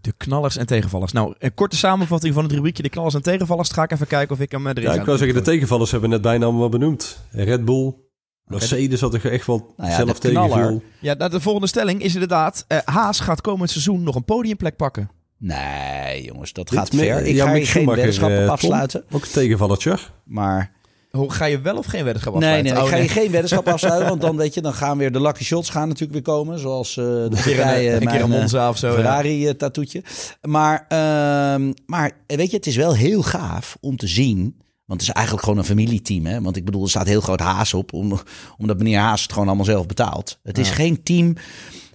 [0.00, 1.12] De knallers en tegenvallers.
[1.12, 3.70] Nou, een korte samenvatting van het rubriekje de knallers en tegenvallers.
[3.70, 5.90] Ga ik even kijken of ik hem eh, erin Ja, ik wou zeggen, de tegenvallers
[5.90, 7.20] hebben we net bijna allemaal benoemd.
[7.30, 7.94] Red Bull,
[8.44, 10.82] Mercedes had er echt wel Nou ja, zelf tegenviel.
[11.00, 12.64] Ja, nou, de volgende stelling is inderdaad...
[12.68, 15.10] eh, Haas gaat komend seizoen nog een podiumplek pakken.
[15.38, 17.26] Nee, jongens, dat Dit gaat ver.
[17.26, 18.48] Ik ja, ga hier geen Schumacher, weddenschap eh, Tom?
[18.48, 19.04] afsluiten.
[19.10, 19.98] Ook een tegenvallertje.
[20.24, 20.72] Maar
[21.10, 22.72] Hoe, ga je wel of geen weddenschap nee, afsluiten?
[22.74, 24.08] nee, ik Oh, ga hier geen weddenschap afsluiten.
[24.08, 26.58] Want dan weet je, dan gaan weer de lucky shots gaan natuurlijk weer komen.
[26.58, 28.92] Zoals eh de Turkije, een, keer mijn, een eh, Monza of zo.
[28.92, 30.02] Ferrari-tattoetje.
[30.42, 34.56] Maar, ehm, maar eh, weet je, het is wel heel gaaf om te zien.
[34.86, 36.26] Want het is eigenlijk gewoon een familieteam.
[36.26, 36.40] Hè?
[36.40, 37.92] Want ik bedoel, er staat heel groot Haas op.
[37.92, 38.20] Om,
[38.58, 40.38] omdat meneer Haas het gewoon allemaal zelf betaalt.
[40.42, 41.36] Het is geen team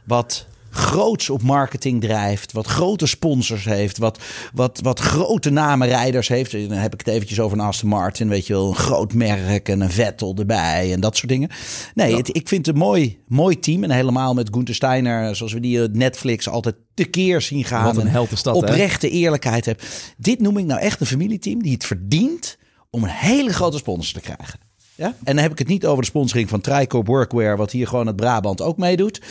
[0.04, 0.46] wat
[0.76, 2.52] groots op marketing drijft.
[2.52, 3.98] Wat grote sponsors heeft.
[3.98, 4.20] Wat,
[4.54, 6.52] wat, wat grote namen rijders heeft.
[6.52, 8.30] Dan heb ik het eventjes over een Aston Martin.
[8.30, 10.94] Weet je wel, een groot merk en een Vettel erbij.
[10.94, 11.50] En dat soort dingen.
[11.94, 13.84] Nee, het, ik vind het een mooi, mooi team.
[13.84, 15.36] En helemaal met Gunther Steiner.
[15.36, 17.84] Zoals we die op Netflix altijd tekeer zien gaan.
[17.84, 18.62] Wat een En held is dat, hè?
[18.62, 19.82] oprechte eerlijkheid heb.
[20.18, 22.58] Dit noem ik nou echt een familieteam die het verdient
[22.90, 24.65] om een hele grote sponsor te krijgen.
[24.96, 25.06] Ja?
[25.24, 28.08] En dan heb ik het niet over de sponsoring van Tricorp Workwear, wat hier gewoon
[28.08, 29.22] het Brabant ook meedoet.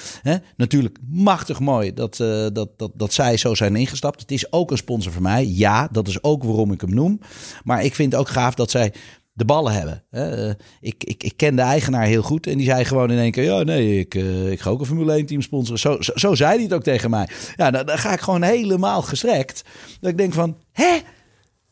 [0.56, 4.20] Natuurlijk machtig mooi dat, eh, dat, dat, dat zij zo zijn ingestapt.
[4.20, 5.46] Het is ook een sponsor voor mij.
[5.46, 7.20] Ja, dat is ook waarom ik hem noem.
[7.64, 8.92] Maar ik vind ook gaaf dat zij
[9.32, 10.04] de ballen hebben.
[10.10, 10.48] Eh,
[10.80, 13.44] ik, ik, ik ken de eigenaar heel goed en die zei gewoon in één keer...
[13.44, 15.78] ja, nee, ik, eh, ik ga ook een Formule 1 team sponsoren.
[15.78, 17.28] Zo, zo, zo zei hij het ook tegen mij.
[17.56, 19.62] Ja, dan, dan ga ik gewoon helemaal gestrekt.
[20.00, 20.98] Dat ik denk van, hè?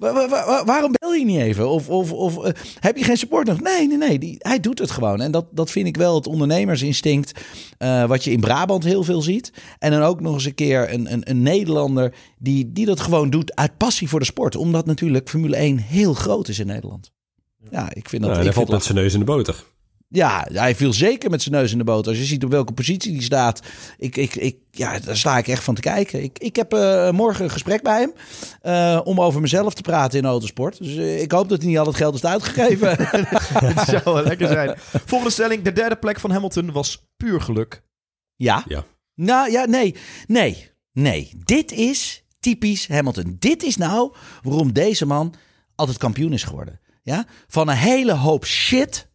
[0.03, 1.69] Wa- wa- wa- waarom bel je niet even?
[1.71, 3.61] Of, of, of eh, heb je geen support nog?
[3.61, 4.19] Nee, nee, nee.
[4.19, 5.21] Die, hij doet het gewoon.
[5.21, 7.41] En dat, dat vind ik wel het ondernemersinstinct.
[7.79, 9.53] eh, wat je in Brabant heel veel ziet.
[9.79, 13.31] En dan ook nog eens een keer een, een, een Nederlander die, die dat gewoon
[13.31, 14.57] doet uit passie voor de sport.
[14.57, 17.11] Omdat natuurlijk Formule 1 heel groot is in Nederland.
[17.71, 18.31] Ja, ik vind dat...
[18.31, 19.65] Ja, ik hij valt met zijn neus in de boter.
[20.13, 22.11] Ja, hij viel zeker met zijn neus in de boter.
[22.11, 23.63] Als je ziet op welke positie die staat,
[23.99, 26.23] ik, ik, ik, ja, daar sta ik echt van te kijken.
[26.23, 28.13] Ik, ik heb eh, morgen een gesprek bij hem
[28.61, 30.79] eh, om over mezelf te praten in autosport.
[30.79, 32.89] Dus eh, ik hoop dat hij niet al het geld heeft uitgegeven.
[33.75, 34.75] Het zou wel lekker zijn.
[35.05, 35.63] Volgende stelling.
[35.63, 37.83] De derde plek van Hamilton was puur geluk.
[38.37, 38.65] ja?
[38.67, 38.85] Ja.
[39.15, 39.95] Nou ja, nee,
[40.27, 41.33] nee, nee.
[41.45, 43.37] Dit is typisch Hamilton.
[43.39, 45.35] Dit is nou waarom deze man
[45.75, 46.81] altijd kampioen is geworden.
[47.03, 47.27] Ja?
[47.47, 49.11] Van een hele hoop shit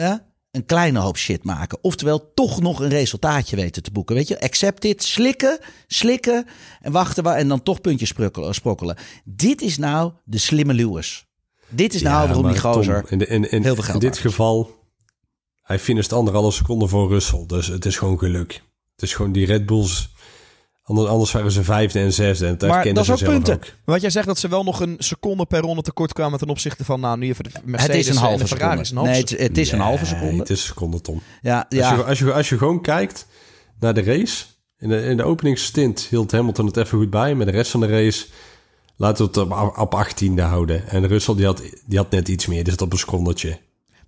[0.00, 1.78] ja, een kleine hoop shit maken.
[1.82, 4.14] Oftewel toch nog een resultaatje weten te boeken.
[4.14, 6.46] Weet je, accept it, slikken, slikken
[6.80, 8.14] en wachten wa- en dan toch puntjes
[8.50, 8.96] sprokkelen.
[9.24, 11.26] Dit is nou de slimme Lewis.
[11.68, 13.04] Dit is nou waarom maar die Tom, gozer...
[13.08, 14.78] in, in, in, heel veel geld in dit geval,
[15.62, 17.44] hij finisht anderhalve seconde voor Russell.
[17.46, 18.62] Dus het is gewoon geluk.
[18.94, 20.10] Het is gewoon die Red Bulls.
[20.90, 22.46] Anders, anders waren ze vijfde en zesde.
[22.46, 23.54] En dat Maar dat is ook punten.
[23.54, 23.60] ook.
[23.60, 26.48] Maar wat jij zegt dat ze wel nog een seconde per ronde tekort kwamen ten
[26.48, 28.84] opzichte van nou, nu even de Mercedes het is een en halve de Ferrari.
[28.84, 29.10] seconde.
[29.10, 30.38] Nee, het, het is een halve Nee, seconde.
[30.38, 31.22] het is een seconde, Tom.
[31.42, 31.94] Ja, Als, ja.
[31.94, 33.26] je, als, je, als je gewoon kijkt
[33.80, 34.44] naar de race.
[34.78, 37.34] In de, in de openingsstint hield Hamilton het even goed bij.
[37.34, 38.26] Maar de rest van de race
[38.96, 40.88] laten we het op, op 18e houden.
[40.88, 42.62] En Russell die had, die had net iets meer.
[42.64, 43.58] Die zat op een secondetje.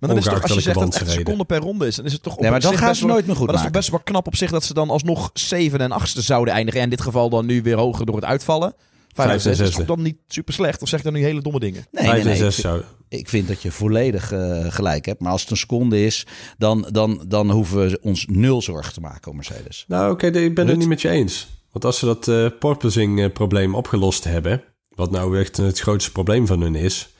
[0.07, 1.87] Maar dan is het toch, als je zegt dat het echt een seconde per ronde
[1.87, 3.45] is, dan is het toch op Nee, maar dat gaan ze wel- nooit meer goed
[3.45, 5.91] maar dat is toch best wel knap op zich dat ze dan alsnog 7 en
[5.91, 6.79] 8 zouden eindigen.
[6.79, 8.73] En in dit geval dan nu weer hoger door het uitvallen.
[9.13, 10.81] 5 en Vijfde en 6 is toch dan niet super slecht?
[10.81, 11.85] Of zeg ik dan nu hele domme dingen?
[11.91, 12.51] Nee, Vijf nee, en nee.
[12.51, 12.81] zes Ik, zou...
[13.09, 15.19] ik vind dat je volledig eh, gelijk hebt.
[15.21, 16.25] Maar als het een seconde is,
[16.57, 19.85] dan, dan, dan hoeven we ons nul zorgen te maken om Mercedes.
[19.87, 21.47] Nou, oké, ik ben het niet met je eens.
[21.71, 24.63] Want als ze dat eh porpoising-probleem opgelost hebben...
[24.95, 27.12] wat nou echt het grootste probleem van hun is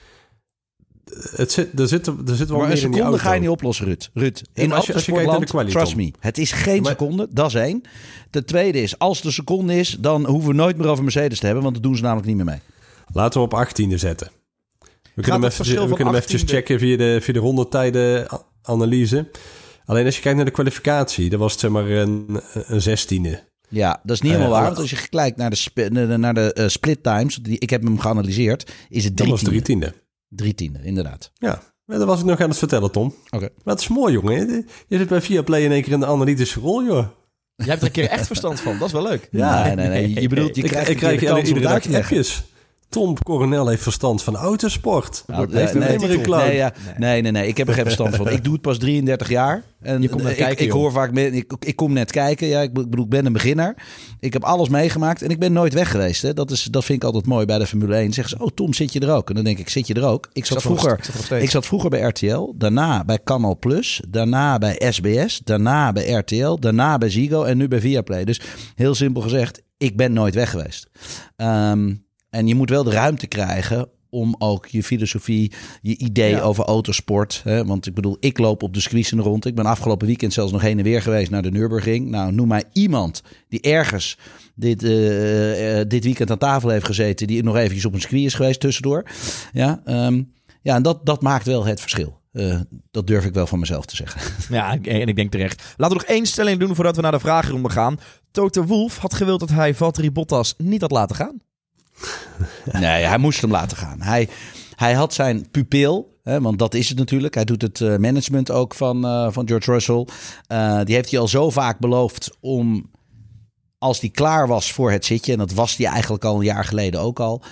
[1.36, 4.10] het zit, er, zit, er zit wel maar een seconde ga je niet oplossen, Rut.
[4.13, 7.54] Rut in als, je, kijkt naar de trust me, het is geen seconde, dat is
[7.54, 7.82] één.
[8.30, 11.45] De tweede is, als de seconde is, dan hoeven we nooit meer over Mercedes te
[11.45, 12.60] hebben, want dat doen ze namelijk niet meer mee.
[13.13, 14.32] Laten we op 18e zetten.
[15.13, 18.28] We kunnen hem we kunnen checken via de, via de rondetijden
[18.62, 19.32] analyse.
[19.86, 23.52] Alleen als je kijkt naar de kwalificatie, dat was het zeg maar een, een 16e.
[23.69, 24.69] Ja, dat is niet helemaal eh, waar.
[24.69, 27.69] Eh, want als je kijkt naar de, sp naar de eh, split times, die, ik
[27.69, 29.15] heb hem geanalyseerd, is het 13e.
[29.15, 30.02] Dat was 13e.
[30.36, 31.32] Drie tiende, inderdaad.
[31.34, 33.15] Ja, dat was ik nog aan het vertellen, Tom.
[33.30, 33.50] Oké.
[33.63, 34.67] Maar het is mooi, jongen.
[34.88, 37.08] Je zit bij Viaplay in één keer in de analytische rol, joh.
[37.56, 38.78] Jij hebt er een keer echt verstand van.
[38.78, 39.28] Dat is wel leuk.
[39.32, 40.22] Ja, nee, nee, nee.
[40.22, 42.43] Je bedoelt, je ik, krijgt ik krijg om iedere dag appjes.
[42.93, 45.23] Tom Coronel heeft verstand van autosport.
[45.27, 48.15] Nou, heeft nee, een nee, nee, ja, nee, nee, nee, ik heb er geen verstand
[48.15, 48.29] van.
[48.29, 49.63] Ik doe het pas 33 jaar.
[49.82, 50.82] En Je komt net ik, kijken, ik joh.
[50.82, 52.47] hoor vaak, ik, ik kom net kijken.
[52.47, 53.75] Ja, ik bedoel, ik ben een beginner.
[54.19, 56.21] Ik heb alles meegemaakt en ik ben nooit weg geweest.
[56.21, 56.34] Hè.
[56.34, 58.13] Dat, is, dat vind ik altijd mooi bij de Formule 1.
[58.13, 59.29] Zeggen ze, oh Tom, zit je er ook?
[59.29, 60.29] En dan denk ik, zit je er ook?
[60.34, 60.99] Ik zat, vroeger,
[61.39, 66.12] ik zat ik vroeger bij RTL, daarna bij Canal Plus, daarna bij SBS, daarna bij
[66.12, 68.23] RTL, daarna bij Ziggo en nu bij Viaplay.
[68.23, 68.41] Dus
[68.75, 70.89] heel simpel gezegd, ik ben nooit weg geweest.
[71.36, 71.93] Ehm,
[72.34, 76.41] en je moet wel de ruimte krijgen om ook je filosofie, je idee Ja.
[76.41, 77.41] over autosport.
[77.43, 77.65] Hè?
[77.65, 79.46] Want ik bedoel, ik loop op de squeeze rond.
[79.46, 82.10] Ik ben afgelopen weekend zelfs nog heen en weer geweest naar de Nürburgring.
[82.10, 84.17] Nou, noem mij iemand die ergens
[84.56, 88.24] dit, eh, eh, dit weekend aan tafel heeft gezeten, die nog eventjes op een circuit
[88.26, 89.04] is geweest tussendoor.
[89.54, 90.24] Ja, ehm,
[90.62, 92.19] ja en dat, dat maakt wel het verschil.
[92.32, 92.60] Eh,
[92.91, 94.22] dat durf ik wel van mezelf te zeggen.
[94.56, 95.63] Ja, en ik denk terecht.
[95.78, 98.00] Laten we nog één stelling doen voordat we naar de vragenronde gaan.
[98.32, 101.41] Toto Wolf had gewild dat hij Valtteri Bottas niet had laten gaan.
[102.71, 104.01] Nee, hij moest hem laten gaan.
[104.01, 104.29] Hij,
[104.75, 107.34] hij had zijn pupil, want dat is het natuurlijk.
[107.34, 110.08] Hij doet het eh, management ook van, eh, van George Russell.
[110.47, 112.91] Eh, die heeft hij al zo vaak beloofd om,
[113.77, 115.32] als hij klaar was voor het zitje...
[115.32, 117.43] en dat was hij eigenlijk al een jaar geleden ook al...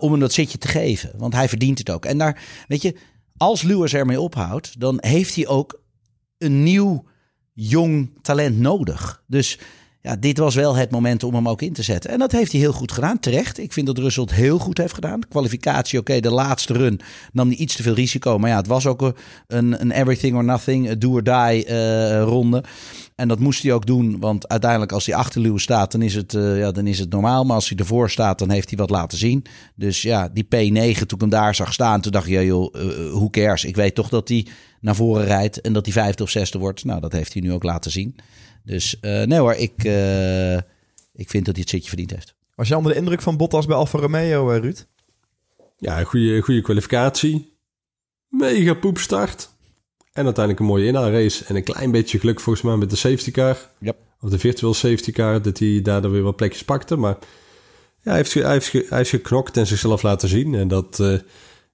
[0.00, 1.12] om hem dat zitje te geven.
[1.16, 2.04] Want hij verdient het ook.
[2.04, 2.96] En daar, weet je,
[3.36, 4.80] als Lewis ermee ophoudt...
[4.80, 5.80] dan heeft hij ook
[6.38, 7.04] een nieuw
[7.52, 9.22] jong talent nodig.
[9.26, 9.58] Dus
[10.02, 12.10] ja, dit was wel het moment om hem ook in te zetten.
[12.10, 13.58] En dat heeft hij heel goed gedaan, terecht.
[13.58, 15.20] Ik vind dat Russell het heel goed heeft gedaan.
[15.28, 17.00] Kwalificatie, oké, de laatste run
[17.32, 18.38] nam hij iets te veel risico.
[18.38, 19.12] Maar ja, het was ook
[19.46, 22.64] een, een everything or nothing, do or die eh, ronde.
[23.14, 26.14] En dat moest hij ook doen, want uiteindelijk als hij achter Lewis staat, dan is,
[26.14, 27.44] het, eh, ja, dan is het normaal.
[27.44, 29.44] Maar als hij ervoor staat, dan heeft hij wat laten zien.
[29.74, 32.82] Dus ja, die P9, toen ik hem daar zag staan, toen dacht je, joh, eh,
[33.12, 33.64] who cares?
[33.64, 34.46] Ik weet toch dat hij
[34.80, 36.84] naar voren rijdt en dat hij vijfde of zesde wordt.
[36.84, 38.16] Nou, dat heeft hij nu ook laten zien.
[38.64, 40.56] Dus eh, nee hoor, ik, eh,
[41.14, 42.34] ik vind dat hij het zitje verdiend heeft.
[42.54, 44.86] Was je onder de indruk van Bottas bij Alfa Romeo, eh, Ruud?
[45.78, 47.56] Ja, een goede, goede kwalificatie.
[48.28, 49.50] Mega poepstart.
[50.12, 51.44] En uiteindelijk een mooie inhaalrace.
[51.44, 53.70] En een klein beetje geluk volgens mij met de safety car.
[53.78, 53.96] Yep.
[54.20, 55.42] Of de virtual safety car.
[55.42, 56.96] Dat hij daardoor weer wat plekjes pakte.
[56.96, 57.16] Maar
[58.00, 60.54] ja, hij, heeft, hij, heeft, hij is geknokt en zichzelf laten zien.
[60.54, 61.14] En dat eh,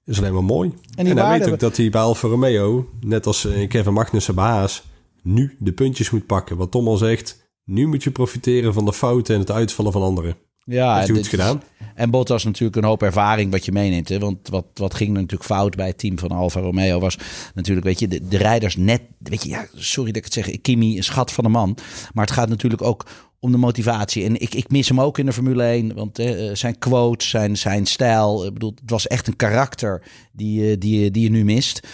[0.05, 0.69] is alleen maar mooi.
[0.69, 4.43] die En, hij weet ook dat hij bij Alfa Romeo, net als Kevin Magnussen bij
[4.43, 4.83] Haas,
[5.33, 6.57] nu de puntjes moet pakken.
[6.57, 10.01] Wat Tom al zegt, nu moet je profiteren van de fouten en het uitvallen van
[10.01, 10.35] anderen.
[10.65, 11.61] Ja, Heeft goed is- gedaan.
[11.95, 14.09] En Bottas natuurlijk een hoop ervaring wat je meeneemt.
[14.09, 14.19] Hè?
[14.19, 17.17] Want wat, wat ging er natuurlijk fout bij het team van Alfa Romeo was
[17.53, 20.61] natuurlijk, weet je, de, de rijders net, weet je, ja, sorry dat ik het zeg,
[20.61, 21.77] Kimi, een schat van een man.
[22.13, 23.05] Maar het gaat natuurlijk ook
[23.39, 24.23] om de motivatie.
[24.23, 27.57] En ik, ik mis hem ook in de Formule 1, want eh, zijn quotes, zijn,
[27.57, 31.43] zijn stijl, ik bedoel, het was echt een karakter die, eh, die, die je nu
[31.43, 31.87] mist.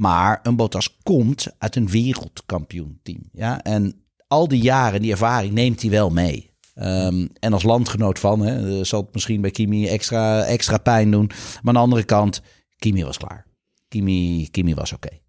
[0.00, 3.28] Maar een Bottas komt uit een wereldkampioenteam.
[3.32, 3.62] Ja?
[3.62, 6.50] En al die jaren, die ervaring neemt hij wel mee.
[6.74, 11.10] Ehm, en als landgenoot van, hè, eh, zal het misschien bij Kimi extra, extra pijn
[11.10, 11.26] doen.
[11.26, 12.42] Maar aan de andere kant,
[12.76, 13.46] Kimi was klaar.
[13.88, 15.19] Kimi, Kimi was oké.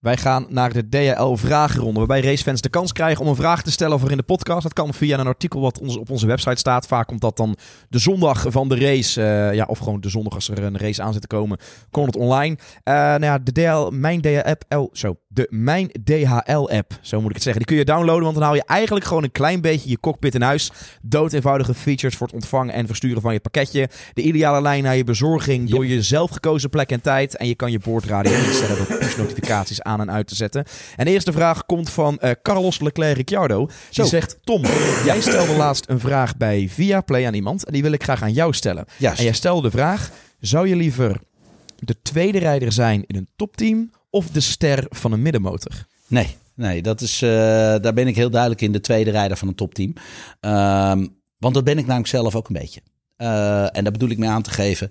[0.00, 3.98] Wij gaan naar de DHL-vragenronde, waarbij racefans de kans krijgen om een vraag te stellen
[4.00, 4.62] voor in de podcast.
[4.62, 6.86] Dat kan via een artikel wat ons, op onze website staat.
[6.86, 7.56] Vaak komt dat dan
[7.88, 11.02] de zondag van de race, eh, ja, of gewoon de zondag als er een race
[11.02, 11.58] aan zit te komen,
[11.90, 12.56] komt het online.
[12.82, 17.42] Eh, nou ja, de DHL, mijn DHL, zo, de Mijn DHL-app, zo moet ik het
[17.42, 17.62] zeggen.
[17.62, 20.34] Die kun je downloaden, want dan haal je eigenlijk gewoon een klein beetje je cockpit
[20.34, 20.70] in huis.
[21.02, 23.88] Dood eenvoudige features voor het ontvangen en versturen van je pakketje.
[24.14, 27.36] De ideale lijn naar je bezorging door je zelf gekozen plek en tijd.
[27.36, 30.64] En je kan je boordradio instellen door push-notificaties aan en uit te zetten.
[30.96, 33.66] En de eerste vraag komt van eh, Carlos Leclerc Ricciardo.
[33.66, 34.04] Die Zo.
[34.04, 34.62] zegt, Tom,
[35.04, 37.64] jij stelde laatst een vraag bij Viaplay aan iemand.
[37.64, 38.84] En die wil ik graag aan jou stellen.
[38.98, 39.18] Juist.
[39.18, 41.20] En jij stelde de vraag, zou je liever
[41.78, 45.86] de tweede rijder zijn in een topteam of de ster van een middenmotor?
[46.06, 47.28] Nee, nee dat is, eh,
[47.80, 49.92] daar ben ik heel duidelijk in de tweede rijder van een topteam.
[50.40, 51.06] Ehm,
[51.38, 52.80] want dat ben ik namelijk zelf ook een beetje.
[53.16, 54.90] Eh, en daar bedoel ik mee aan te geven.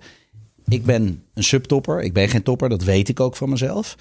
[0.68, 2.02] Ik ben een subtopper.
[2.02, 2.68] Ik ben geen topper.
[2.68, 3.96] Dat weet ik ook van mezelf.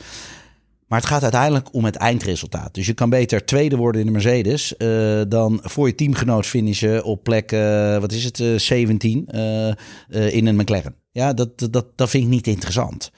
[0.88, 2.74] Maar het gaat uiteindelijk om het eindresultaat.
[2.74, 7.04] Dus je kan beter tweede worden in de Mercedes eh, dan voor je teamgenoot finishen
[7.04, 7.52] op plek,
[8.00, 9.76] wat is het, eh, 17 eh, eh,
[10.10, 10.96] in een McLaren.
[11.12, 13.12] Ja, dat, dat, dat vind ik niet interessant.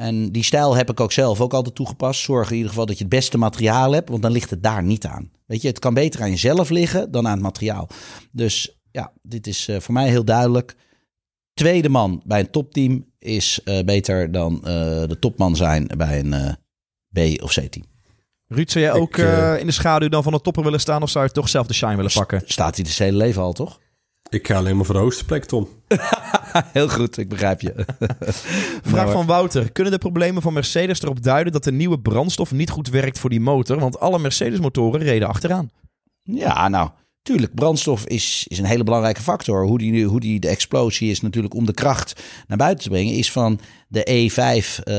[0.00, 2.20] En die stijl heb ik ook zelf ook altijd toegepast.
[2.20, 4.82] Zorg in ieder geval dat je het beste materiaal hebt, want dan ligt het daar
[4.82, 5.30] niet aan.
[5.46, 7.88] Weet je, het kan beter aan jezelf liggen dan aan het materiaal.
[8.32, 10.76] Dus ja, dit is eh, voor mij heel duidelijk.
[11.54, 14.62] Tweede man bij een topteam is eh, beter dan eh,
[15.06, 16.52] de topman zijn bij een eh,
[17.36, 17.84] B- of C-team.
[18.46, 19.16] Ruud, zou jij Ik, ook
[19.60, 21.74] in de schaduw dan van de topper willen staan of zou je toch zelf de
[21.74, 22.42] shine willen pakken?
[22.44, 23.80] Staat hij de hele leven al, toch?
[24.30, 25.68] Ik ga alleen maar voor de hoogste plek, Tom.
[26.72, 27.74] Heel goed, ik begrijp je.
[28.82, 29.72] Vraag Nou, van Wouter.
[29.72, 33.30] Kunnen de problemen van Mercedes erop duiden dat de nieuwe brandstof niet goed werkt voor
[33.30, 33.78] die motor?
[33.78, 35.70] Want alle Mercedes motoren reden achteraan.
[36.22, 36.90] Ja, nou,
[37.22, 39.64] Tuurlijk, brandstof is, is een hele belangrijke factor.
[39.64, 43.14] Hoe die, hoe die de explosie is natuurlijk om de kracht naar buiten te brengen,
[43.14, 44.94] is van de E5 uh,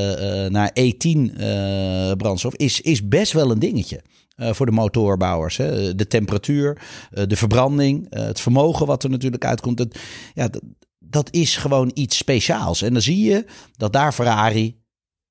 [0.45, 4.01] naar E10 uh, brandstof, is, is best wel een dingetje.
[4.41, 5.57] Uh, voor de motorbouwers.
[5.57, 5.95] Hè.
[5.95, 9.77] De temperatuur, uh, de verbranding, het vermogen wat er natuurlijk uitkomt.
[9.77, 9.99] Dat,
[10.33, 10.49] ja,
[10.99, 12.81] dat, is gewoon iets speciaals.
[12.81, 13.45] En dan zie je
[13.77, 14.79] dat daar Ferrari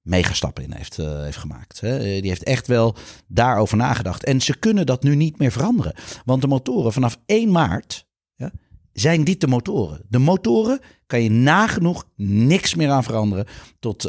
[0.02, 1.80] mega stappen in heeft, heeft gemaakt.
[1.80, 1.98] Hè.
[1.98, 2.94] Die heeft echt wel
[3.26, 4.24] daarover nagedacht.
[4.24, 5.94] En ze kunnen dat nu niet meer veranderen.
[6.24, 8.50] Want de motoren vanaf 1 maart ja,
[8.92, 10.00] zijn dit de motoren.
[10.08, 13.46] De motoren kan je nagenoeg niks meer aan veranderen
[13.78, 14.00] tot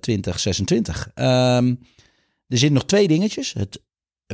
[0.00, 1.10] 2026.
[1.14, 1.78] Um,
[2.46, 3.52] er zitten nog twee dingetjes.
[3.52, 3.82] Het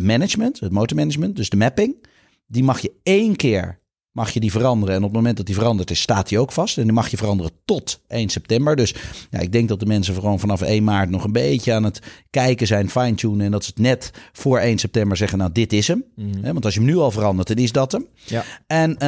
[0.02, 2.06] management, het motormanagement, dus de mapping.
[2.46, 3.79] Die mag je één keer
[4.12, 4.94] mag je die veranderen.
[4.94, 6.78] En op het moment dat die veranderd is, staat die ook vast.
[6.78, 8.76] En die mag je veranderen tot 1 september.
[8.76, 8.94] Dus
[9.30, 12.00] ja, ik denk dat de mensen gewoon vanaf 1 maart nog een beetje aan het
[12.30, 13.46] kijken zijn, fine-tunen.
[13.46, 16.04] En dat ze het net voor 1 september zeggen, nou dit is hem.
[16.14, 16.42] Mm -hmm.
[16.42, 18.06] Want als je hem nu al verandert, dan is dat hem.
[18.24, 18.44] Ja.
[18.66, 18.98] En uh,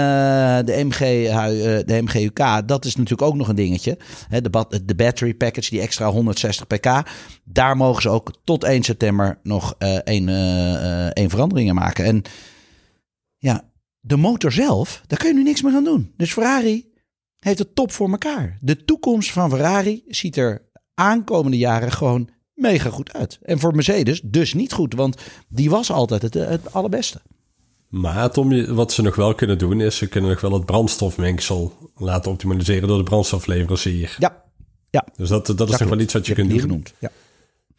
[0.66, 1.44] de, MG, uh,
[1.86, 3.98] de MGUK, dat is natuurlijk ook nog een dingetje.
[4.28, 7.02] De, de battery package, die extra 160 pk.
[7.44, 10.28] Daar mogen ze ook tot 1 september nog uh, één,
[11.12, 12.04] één veranderingen maken.
[12.04, 12.22] En
[13.38, 13.71] ja,
[14.04, 16.12] de motor zelf, daar kun je nu niks meer aan doen.
[16.16, 16.92] Dus Ferrari
[17.38, 18.58] heeft het top voor elkaar.
[18.60, 23.38] De toekomst van Ferrari ziet er aankomende jaren gewoon mega goed uit.
[23.42, 25.16] En voor Mercedes dus niet goed, want
[25.48, 27.20] die was altijd het, het allerbeste.
[27.88, 31.90] Maar Tom, wat ze nog wel kunnen doen, is ze kunnen nog wel het brandstofmengsel
[31.94, 34.16] laten optimaliseren door de brandstofleverancier.
[34.18, 34.44] Ja.
[34.90, 35.06] ja.
[35.16, 36.60] Dus dat, dat is nog wel iets wat je kunt doen.
[36.60, 36.94] genoemd.
[36.98, 37.10] Ja.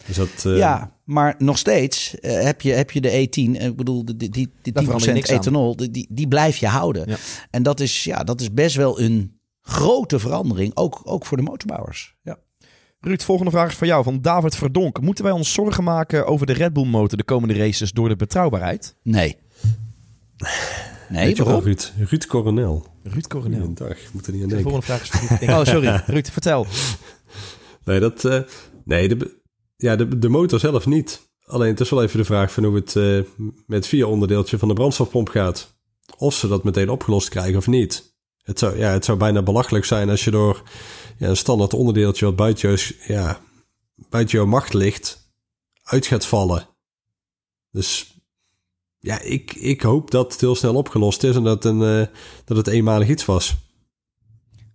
[0.06, 0.58] Dus dat, uh...
[0.58, 3.62] Ja, maar nog steeds uh, heb, je, heb je de E10.
[3.62, 7.10] Ik bedoel, die, die, die 10% ethanol, die, die blijf je houden.
[7.10, 7.16] Ja.
[7.50, 11.44] En dat is, ja, dat is best wel een grote verandering, ook, ook voor de
[11.44, 12.16] motorbouwers.
[12.24, 12.38] Ja.
[13.00, 15.02] Ruud, volgende vraag is voor jou, van David Verdonk.
[15.02, 18.16] Moeten wij ons zorgen maken over de Red Bull motor de komende races door de
[18.16, 18.96] betrouwbaarheid?
[19.04, 19.38] Nee.
[21.10, 21.64] Nee, Weet je waarom?
[21.64, 22.86] wel, Ruud, Ruud Coronel.
[23.04, 23.74] Ruud Coronel.
[23.74, 24.72] Dag, moet er niet aan De denken.
[24.72, 25.50] volgende vraag is voor Ruud.
[25.60, 26.04] Oh, sorry.
[26.06, 26.66] Ruud, vertel.
[27.86, 28.40] Nee, dat, uh,
[28.86, 29.42] nee de,
[29.84, 31.32] ja, de, de motor zelf niet.
[31.46, 33.24] Alleen het is wel even de vraag van hoe het uh,
[33.68, 35.76] met vier onderdeeltje van de brandstofpomp gaat.
[36.18, 38.16] Of ze dat meteen opgelost krijgen of niet.
[38.44, 40.64] Het zou, ja, het zou bijna belachelijk zijn als je door
[41.18, 43.40] ja, een standaard onderdeeltje wat buiten, jou, ja,
[44.10, 45.34] buiten jouw macht ligt,
[45.84, 46.68] uit gaat vallen.
[47.72, 48.14] Dus
[49.00, 52.06] ja, ik, ik hoop dat het heel snel opgelost is en dat, een, uh,
[52.46, 53.56] dat het eenmalig iets was.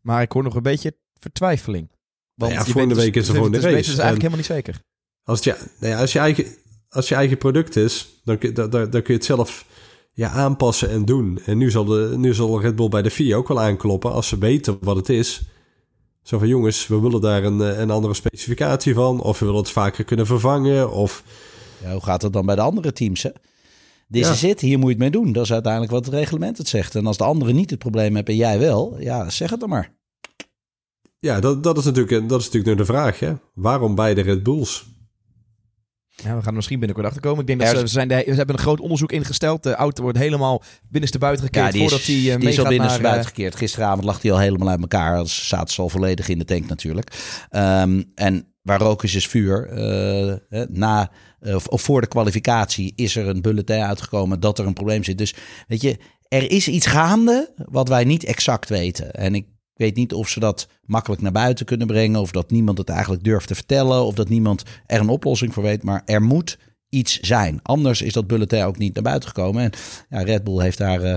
[0.02, 1.88] Maar ik hoor nog een beetje vertwijfeling.
[2.34, 3.76] Want nou ja, volgende week is er dus, gewoon de dus race.
[3.76, 4.86] Dus eigenlijk helemaal niet zeker.
[5.28, 6.44] Als, het je, nou ja, als, je eigen,
[6.88, 9.64] als je eigen product is, dan, dan, dan, dan kun je het zelf
[10.12, 11.40] ja, aanpassen en doen.
[11.44, 14.28] En nu zal, de, nu zal Red Bull bij de FIA ook wel aankloppen als
[14.28, 15.42] ze weten wat het is.
[16.22, 19.20] Zo van jongens, we willen daar een, een andere specificatie van.
[19.20, 20.92] Of we willen het vaker kunnen vervangen.
[20.92, 21.22] Of...
[21.82, 23.22] Ja, hoe gaat het dan bij de andere teams?
[23.22, 23.30] Hè?
[24.08, 25.32] Dit is het, hier moet je het mee doen.
[25.32, 26.94] Dat is uiteindelijk wat het reglement het zegt.
[26.94, 29.68] En als de andere niet het probleem hebben en jij wel, ja, zeg het dan
[29.68, 29.96] maar.
[31.18, 33.18] Ja, dat, dat, is, natuurlijk, dat is natuurlijk nu de vraag.
[33.18, 33.32] Hè?
[33.54, 34.96] Waarom beide Red Bulls?
[36.24, 37.40] Ja, we gaan er misschien binnenkort achter komen.
[37.40, 39.62] Ik denk dat ze, we, zijn de, we hebben een groot onderzoek ingesteld.
[39.62, 43.28] De auto wordt helemaal binnenstebuiten gekeerd ja, voordat hij uh, die is al binnenstebuiten uh,
[43.28, 43.56] gekeerd.
[43.56, 45.16] Gisteravond lag hij al helemaal uit elkaar.
[45.16, 47.12] Als zaten ze al volledig in de tank natuurlijk.
[47.50, 49.68] Um, en waar rook is, is vuur.
[50.50, 54.72] Uh, na, uh, of voor de kwalificatie is er een bulletin uitgekomen dat er een
[54.72, 55.18] probleem zit.
[55.18, 55.34] Dus
[55.66, 59.12] weet je, er is iets gaande wat wij niet exact weten.
[59.12, 59.46] En ik
[59.78, 62.20] weet niet of ze dat makkelijk naar buiten kunnen brengen.
[62.20, 64.04] Of dat niemand het eigenlijk durft te vertellen.
[64.04, 65.82] Of dat niemand er een oplossing voor weet.
[65.82, 67.60] Maar er moet iets zijn.
[67.62, 69.62] Anders is dat bulletin ook niet naar buiten gekomen.
[69.62, 69.72] En
[70.10, 71.16] ja, Red Bull heeft daar uh,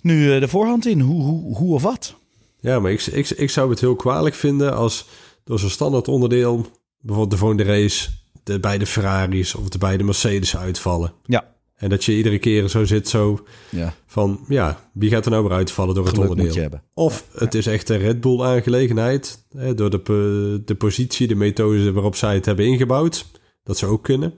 [0.00, 1.00] nu uh, de voorhand in.
[1.00, 2.14] Hoe, hoe, hoe of wat?
[2.60, 5.06] Ja, maar ik, ik, ik zou het heel kwalijk vinden als
[5.44, 6.66] door zo'n standaard onderdeel...
[6.98, 8.08] bijvoorbeeld de volgende race
[8.42, 11.12] de beide Ferraris of de beide Mercedes uitvallen.
[11.24, 11.54] Ja.
[11.80, 13.94] En dat je iedere keer zo zit zo ja.
[14.06, 14.44] van...
[14.48, 16.46] ja, wie gaat er nou weer uitvallen door Geluk het onderdeel?
[16.46, 16.82] Moet je hebben.
[16.94, 19.44] Of het is echt een Red Bull aangelegenheid.
[19.56, 23.26] Hè, door de, de positie, de methode waarop zij het hebben ingebouwd.
[23.62, 24.34] Dat ze ook kunnen.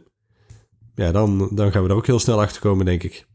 [0.94, 3.26] Ja, dan, dan gaan we er ook heel snel achter komen, denk ik.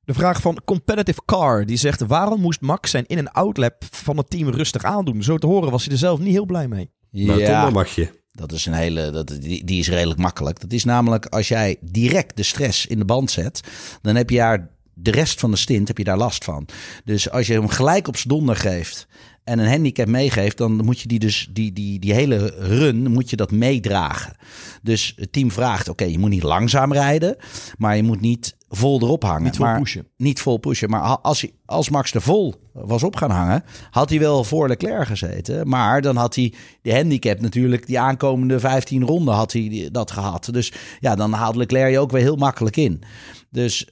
[0.00, 1.66] De vraag van Competitive Car.
[1.66, 5.22] Die zegt, waarom moest Max zijn in- en outlap van het team rustig aandoen?
[5.22, 6.90] Zo te horen was hij er zelf niet heel blij mee.
[7.10, 8.08] Nou, Tom, dan mag je.
[8.32, 10.60] Dat is een hele, dat, die, die is redelijk makkelijk.
[10.60, 13.60] Dat is namelijk als jij direct de stress in de band zet,
[14.02, 16.68] dan heb je daar de rest van de stint heb je daar last van.
[17.04, 19.06] Dus als je hem gelijk op z'n donder geeft
[19.44, 23.30] en een handicap meegeeft, dan moet je die dus die, die, die hele run moet
[23.30, 24.36] je dat meedragen.
[24.82, 27.36] Dus het team vraagt: oké, je moet niet langzaam rijden,
[27.78, 29.42] maar je moet niet vol erop hangen.
[29.42, 30.06] Niet vol maar, pushen.
[30.16, 30.90] Niet vol pushen.
[30.90, 34.68] Maar als, hij, als Max er vol was op gaan hangen, had hij wel voor
[34.68, 35.68] Leclerc gezeten.
[35.68, 40.48] Maar dan had hij de handicap natuurlijk, die aankomende 15 ronden had hij dat gehad.
[40.52, 43.02] Dus ja, dan haalde Leclerc je ook weer heel makkelijk in.
[43.50, 43.88] Dus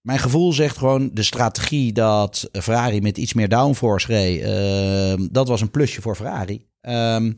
[0.00, 4.42] mijn gevoel zegt gewoon de strategie dat Ferrari met iets meer downforce reed.
[4.42, 6.66] ehm, dat was een plusje voor Ferrari.
[6.80, 7.32] Ehm,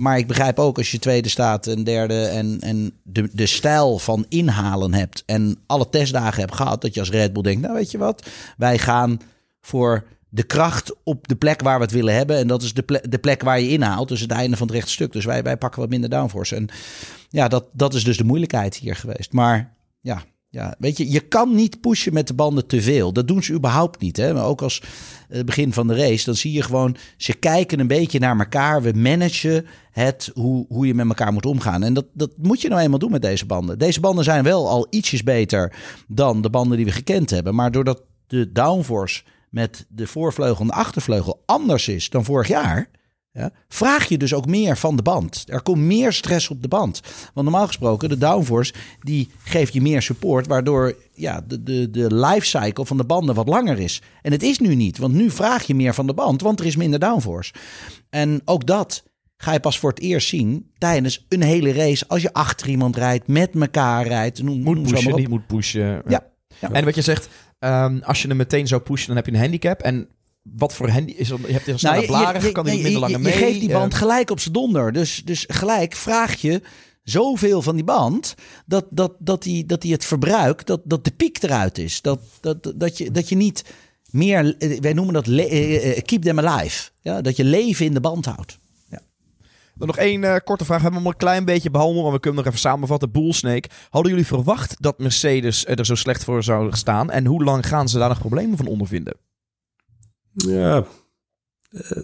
[0.00, 3.98] maar ik begrijp ook als je tweede staat en derde en, en de, de stijl
[3.98, 7.74] van inhalen hebt en alle testdagen hebt gehad, dat je als Red Bull denkt, nou
[7.74, 9.20] weet je wat, wij gaan
[9.60, 12.36] voor de kracht op de plek waar we het willen hebben.
[12.36, 14.76] En dat is de plek, de plek waar je inhaalt, dus het einde van het
[14.76, 15.12] rechtstuk.
[15.12, 16.56] Dus wij, wij pakken wat minder downforce.
[16.56, 16.68] En
[17.28, 19.32] ja, dat, dat is dus de moeilijkheid hier geweest.
[19.32, 20.22] Maar ja,
[20.52, 23.12] ja, weet je, je kan niet pushen met de banden te veel.
[23.12, 24.16] Dat doen ze überhaupt niet.
[24.16, 24.34] Hè?
[24.34, 24.82] Maar ook als
[25.28, 28.82] het begin van de race, dan zie je gewoon, ze kijken een beetje naar elkaar.
[28.82, 31.82] We managen het, hoe, hoe je met elkaar moet omgaan.
[31.82, 33.78] En dat, dat moet je nou eenmaal doen met deze banden.
[33.78, 35.76] Deze banden zijn wel al ietsjes beter
[36.08, 37.54] dan de banden die we gekend hebben.
[37.54, 42.90] Maar doordat de downforce met de voorvleugel en de achtervleugel anders is dan vorig jaar
[43.32, 45.44] ja, vraag je dus ook meer van de band.
[45.46, 47.00] Er komt meer stress op de band.
[47.34, 52.14] Want normaal gesproken, de downforce, die geeft je meer support, waardoor ja, de, de, de
[52.14, 54.02] lifecycle van de banden wat langer is.
[54.22, 56.66] En het is nu niet, want nu vraag je meer van de band, want er
[56.66, 57.52] is minder downforce.
[58.10, 59.02] En ook dat
[59.36, 62.04] ga je pas voor het eerst zien tijdens een hele race.
[62.08, 64.42] Als je achter iemand rijdt, met elkaar rijdt.
[64.42, 66.02] Noem, Moet noem pushen, niet moet pushen.
[66.06, 66.28] Ja.
[66.60, 66.70] Ja.
[66.72, 67.28] En wat je zegt,
[67.58, 69.80] ehm, als je hem meteen zou pushen, dan heb je een handicap.
[69.80, 70.08] En
[70.42, 71.38] wat voor handy is er?
[71.46, 73.32] Je hebt snelle Nou, je- blaren, je- kan je- minder je- mee.
[73.32, 74.92] geeft die band eh, gelijk op zijn donder.
[74.92, 76.62] Dus, dus gelijk vraag je
[77.02, 78.34] zoveel van die band
[78.66, 82.00] dat, dat, dat, die, dat die het verbruik, dat, dat de piek eruit is.
[82.02, 83.64] Dat, dat, dat, je, dat je niet
[84.10, 86.90] meer, eh, wij noemen dat eh, keep them alive.
[87.00, 88.58] Ja, dat je leven in de band houdt.
[89.74, 90.76] Dan nog één eh, korte vraag.
[90.76, 93.10] We hebben hem al een klein beetje behandeld, maar we kunnen nog even samenvatten.
[93.10, 93.68] Bullsnake.
[93.90, 97.10] Hadden jullie verwacht dat Mercedes er zo slecht voor zou staan?
[97.10, 99.14] En hoe lang gaan ze daar nog problemen van ondervinden?
[100.46, 100.86] Ja,
[101.70, 102.02] eh,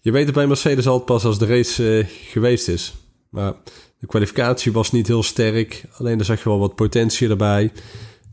[0.00, 2.94] je weet het bij Mercedes altijd pas als de race eh, geweest is.
[3.30, 3.54] Maar
[3.98, 5.84] de kwalificatie was niet heel sterk.
[5.92, 7.72] Alleen daar zag je wel wat potentie erbij.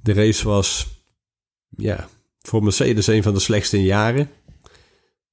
[0.01, 0.87] De race was,
[1.77, 2.09] ja,
[2.41, 4.29] voor Mercedes een van de slechtste in jaren.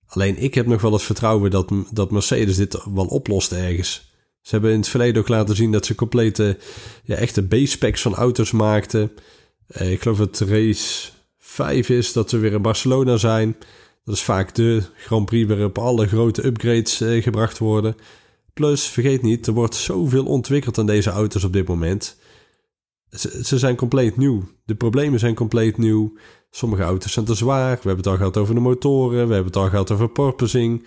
[0.07, 4.11] Alleen ik heb nog wel het vertrouwen dat, dat Mercedes dit wel oplost ergens.
[4.41, 6.59] Ze hebben in het verleden ook laten zien dat ze complete,
[7.05, 9.13] ja, echte B-specs van auto's maakten.
[9.67, 13.57] Eh, ik geloof dat race 5 is, dat we weer in Barcelona zijn.
[14.05, 17.97] Dat is vaak de Grand Prix waarop alle grote upgrades eh, gebracht worden.
[18.53, 22.17] Plus, vergeet niet, er wordt zoveel ontwikkeld aan deze auto's op dit moment.
[23.43, 24.43] Ze, zijn compleet nieuw.
[24.65, 26.17] De problemen zijn compleet nieuw.
[26.51, 27.71] Sommige auto's zijn te zwaar.
[27.71, 29.29] We hebben het al gehad over de motoren.
[29.29, 30.87] We hebben het al gehad over porpoising.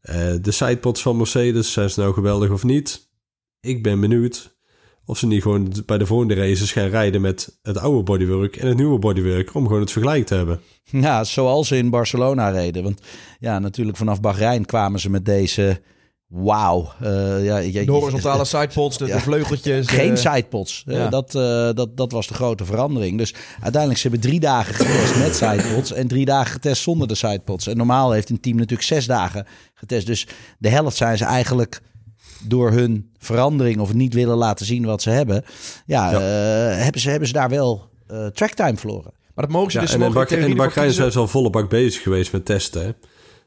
[0.00, 3.08] Eh, de sidepods van Mercedes, zijn ze nou geweldig of niet?
[3.60, 4.55] Ik ben benieuwd
[5.06, 8.66] of ze niet gewoon bij de volgende races gaan rijden met het oude bodywork en
[8.68, 9.54] het nieuwe bodywork.
[9.54, 10.60] Om gewoon het vergelijk te hebben.
[10.84, 12.82] Ja, zoals ze in Barcelona reden.
[12.82, 13.00] Want
[13.40, 15.80] ja, natuurlijk vanaf Bahrein kwamen ze met deze...
[16.28, 16.92] Wauw.
[17.00, 19.14] eh, ja, je- De horizontale sidepods, de, Ja.
[19.14, 19.88] de vleugeltjes.
[19.88, 20.84] Geen eh, sidepods.
[20.86, 21.08] Eh, ja.
[21.08, 23.18] dat, eh, dat, dat was de grote verandering.
[23.18, 27.14] Dus uiteindelijk ze hebben drie dagen getest met sidepods en drie dagen getest zonder de
[27.14, 27.66] sidepods.
[27.66, 30.06] En normaal heeft een team natuurlijk zes dagen getest.
[30.06, 30.26] Dus
[30.58, 31.80] de helft zijn ze eigenlijk
[32.48, 35.44] door hun verandering of niet willen laten zien wat ze hebben.
[35.86, 36.16] Ja, Ja.
[36.18, 39.12] eh, hebben, ze, hebben ze daar wel eh tracktime verloren.
[39.34, 40.94] Maar dat mogen ze Ja, dus en in, mogen Bak Bahrein kiezen.
[40.94, 42.82] zijn ze al volle bak bezig geweest met testen.
[42.82, 42.90] hè.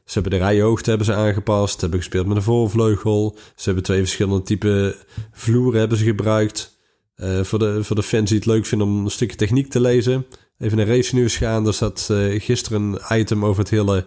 [0.04, 3.36] Ze hebben de rijhoogte hebben ze aangepast, hebben gespeeld met een voorvleugel.
[3.56, 4.96] Ze hebben twee verschillende type
[5.32, 6.78] vloeren hebben ze gebruikt.
[7.14, 9.80] Eh, voor, de, voor de fans die het leuk vinden om een stukje techniek te
[9.80, 10.26] lezen.
[10.58, 11.66] Even naar race nieuws gaan.
[11.66, 14.04] Er zat eh, gisteren een item over het hele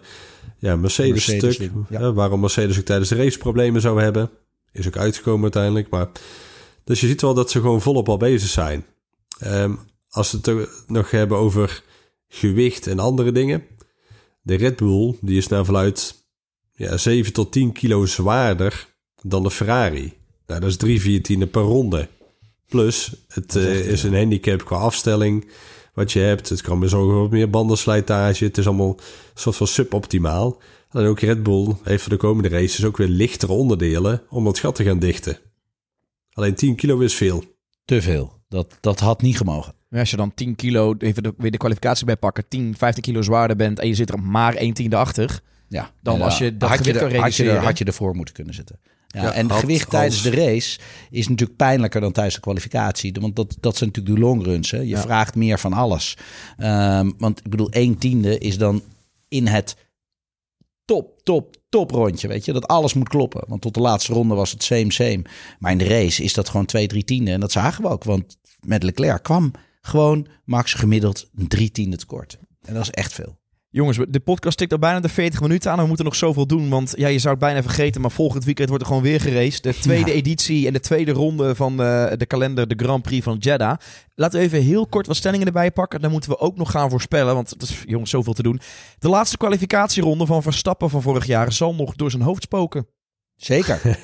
[0.58, 1.70] ja, Mercedes-stuk.
[1.88, 2.12] Ja.
[2.12, 4.30] Waarom Mercedes ook tijdens de race problemen zou hebben.
[4.74, 5.88] Is ook uitgekomen uiteindelijk.
[5.88, 6.08] Maar,
[6.84, 8.84] dus je ziet wel dat ze gewoon volop al bezig zijn.
[9.38, 9.74] Ehm,
[10.08, 11.82] als we het nog hebben over
[12.28, 13.62] gewicht en andere dingen.
[14.42, 16.24] De Red Bull die is naar verluid
[16.72, 18.88] ja, 7 tot 10 kilo zwaarder
[19.22, 20.12] dan de Ferrari.
[20.46, 22.08] Nou, dat is drie viertiende per ronde.
[22.68, 25.46] Plus, het eh, is een handicap qua afstelling
[25.94, 26.48] wat je hebt.
[26.48, 28.44] Het kan meer zorgen voor wat meer bandenslijtage.
[28.44, 30.60] Het is allemaal een soort van suboptimaal.
[30.94, 34.58] En ook Red Bull heeft voor de komende races ook weer lichtere onderdelen om dat
[34.58, 35.38] gat te gaan dichten.
[36.32, 37.44] Alleen 10 kilo is veel.
[37.84, 38.32] Te veel.
[38.48, 39.74] Dat, dat had niet gemogen.
[39.90, 43.22] Als je dan 10 kilo, even de, weer de kwalificatie bij pakken, 10, 15 kilo
[43.22, 45.40] zwaarder bent en je zit er maar 1 tiende achter.
[45.68, 47.84] Ja, Dan Ja, als je dat had gewicht er, kan had je, er, had je
[47.84, 48.78] ervoor moeten kunnen zitten.
[49.06, 50.78] Ja, Ja, en het gewicht tijdens de race
[51.10, 53.12] is natuurlijk pijnlijker dan tijdens de kwalificatie.
[53.20, 54.70] Want dat, dat zijn natuurlijk de longruns.
[54.70, 54.78] Hè.
[54.78, 55.00] Je Ja.
[55.00, 56.16] vraagt meer van alles.
[56.56, 58.82] Ehm, want ik bedoel, 1 tiende is dan
[59.28, 59.76] in het
[60.84, 62.28] top, top, top rondje.
[62.28, 63.44] Weet je, dat alles moet kloppen.
[63.48, 65.22] Want tot de laatste ronde was het same, same.
[65.58, 67.34] Maar in de race is dat gewoon 2, 3 tienden.
[67.34, 68.04] En dat zagen we ook.
[68.04, 72.38] Want met Leclerc kwam gewoon Max gemiddeld een drie tiende tekort.
[72.62, 73.38] En dat is echt veel.
[73.74, 75.78] Jongens, de podcast tikt al bijna de 40 minuten aan.
[75.78, 78.00] We moeten nog zoveel doen, want ja, je zou het bijna vergeten.
[78.00, 79.62] Maar volgend weekend wordt er gewoon weer geraced.
[79.62, 80.16] De tweede Ja.
[80.16, 83.76] editie en de tweede ronde van eh, de kalender, de Grand Prix van Jeddah.
[84.14, 86.00] Laten we even heel kort wat stellingen erbij pakken.
[86.00, 88.60] Dan moeten we ook nog gaan voorspellen, want het is jongens zoveel te doen.
[88.98, 92.86] De laatste kwalificatieronde van Verstappen van vorig jaar zal nog door zijn hoofd spoken.
[93.36, 93.80] Zeker.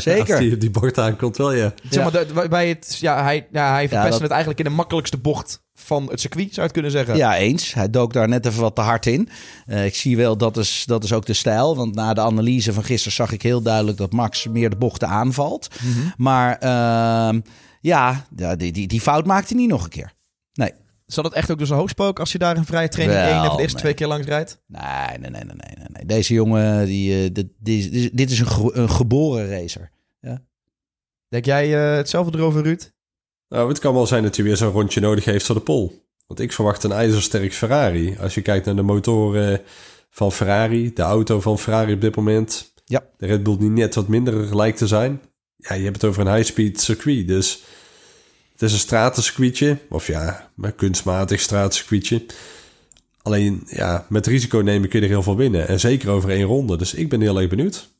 [0.00, 0.30] Zeker.
[0.34, 1.72] Als die op die bocht aankomt, wel ja.
[1.90, 4.70] Zeg maar, de- waarbij het, ja, hij, ja, hij verpestte dat- het eigenlijk in de
[4.76, 7.16] makkelijkste bocht van het circuit, zou je het kunnen zeggen.
[7.16, 7.74] Ja, eens.
[7.74, 9.28] Hij dook daar net even wat te hard in.
[9.66, 11.76] Eh, ik zie wel, dat is, dat is ook de stijl.
[11.76, 15.08] Want na de analyse van gisteren zag ik heel duidelijk dat Max meer de bochten
[15.08, 15.68] aanvalt.
[15.82, 16.08] Mhm.
[16.16, 17.40] Maar ehm,
[17.80, 20.12] ja, ja, die, die, die fout maakt hij niet nog een keer.
[20.52, 20.72] Nee.
[21.06, 23.56] Zal het echt ook zijn hoofd spoken als je daar een vrije training één of
[23.56, 23.82] de eerste nee.
[23.82, 24.60] twee keer langs rijdt?
[24.66, 24.82] Nee,
[25.18, 26.04] nee, nee, nee, nee, nee.
[26.06, 29.90] Deze jongen, die, eh, dit, is- dit is een, ge- een geboren racer.
[31.28, 32.90] Denk jij eh, hetzelfde erover, Ruud?
[33.48, 36.04] Nou, het kan wel zijn dat hij weer zo'n rondje nodig heeft voor de pol.
[36.26, 38.16] Want ik verwacht een ijzersterk Ferrari.
[38.20, 39.60] Als je kijkt naar de motoren
[40.10, 42.72] van Ferrari, de auto van Ferrari op dit moment.
[42.84, 43.04] Ja.
[43.16, 45.20] De Red Bull die net wat minder lijkt te zijn.
[45.56, 47.28] Ja, je hebt het over een high-speed circuit.
[47.28, 47.62] Dus
[48.52, 49.78] het is een stratencircuitje.
[49.88, 52.24] Of ja, een kunstmatig stratencircuitje.
[53.22, 55.68] Alleen, ja, met risico nemen kun je er heel veel winnen.
[55.68, 56.76] En zeker over één ronde.
[56.76, 57.95] Dus ik ben heel erg benieuwd.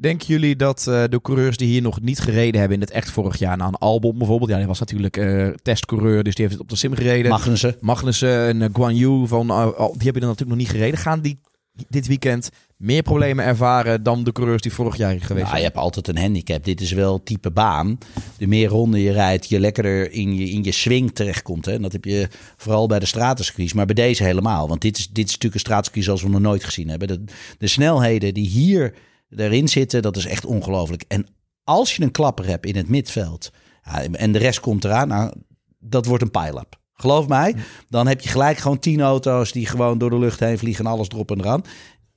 [0.00, 3.10] Denken jullie dat eh, de coureurs die hier nog niet gereden hebben in het echt
[3.10, 6.56] vorig jaar, nou een Albon bijvoorbeeld, ja, die was natuurlijk eh, testcoureur, dus die heeft
[6.56, 7.30] het op de sim gereden.
[7.30, 7.76] Magnussen.
[7.80, 10.98] Magnussen en uh, Guan Yu, van, eh, die hebben er natuurlijk nog niet gereden.
[10.98, 11.40] Gaan die
[11.88, 15.62] dit weekend meer problemen ervaren dan de coureurs die vorig jaar geweest Nou, je zijn?
[15.62, 16.64] hebt altijd een handicap.
[16.64, 17.98] Dit is wel type baan.
[18.38, 21.64] De meer ronden je rijdt, je lekkerder in je, in je swing terechtkomt.
[21.64, 21.72] Hè?
[21.72, 24.68] En dat heb je vooral bij de stratencircuits, maar bij deze helemaal.
[24.68, 27.08] Want dit is, dit is natuurlijk een stratencircuit zoals we nog nooit gezien hebben.
[27.08, 27.24] De,
[27.58, 28.94] de snelheden die hier
[29.36, 31.04] erin zitten, dat is echt ongelooflijk.
[31.08, 31.26] En
[31.64, 33.52] als je een klapper hebt in het midveld
[33.84, 35.32] ja, en de rest komt eraan, nou,
[35.78, 36.76] dat wordt een pile-up.
[36.92, 37.54] Geloof mij,
[37.88, 40.90] dan heb je gelijk gewoon tien auto's die gewoon door de lucht heen vliegen en
[40.90, 41.62] alles erop en eraan.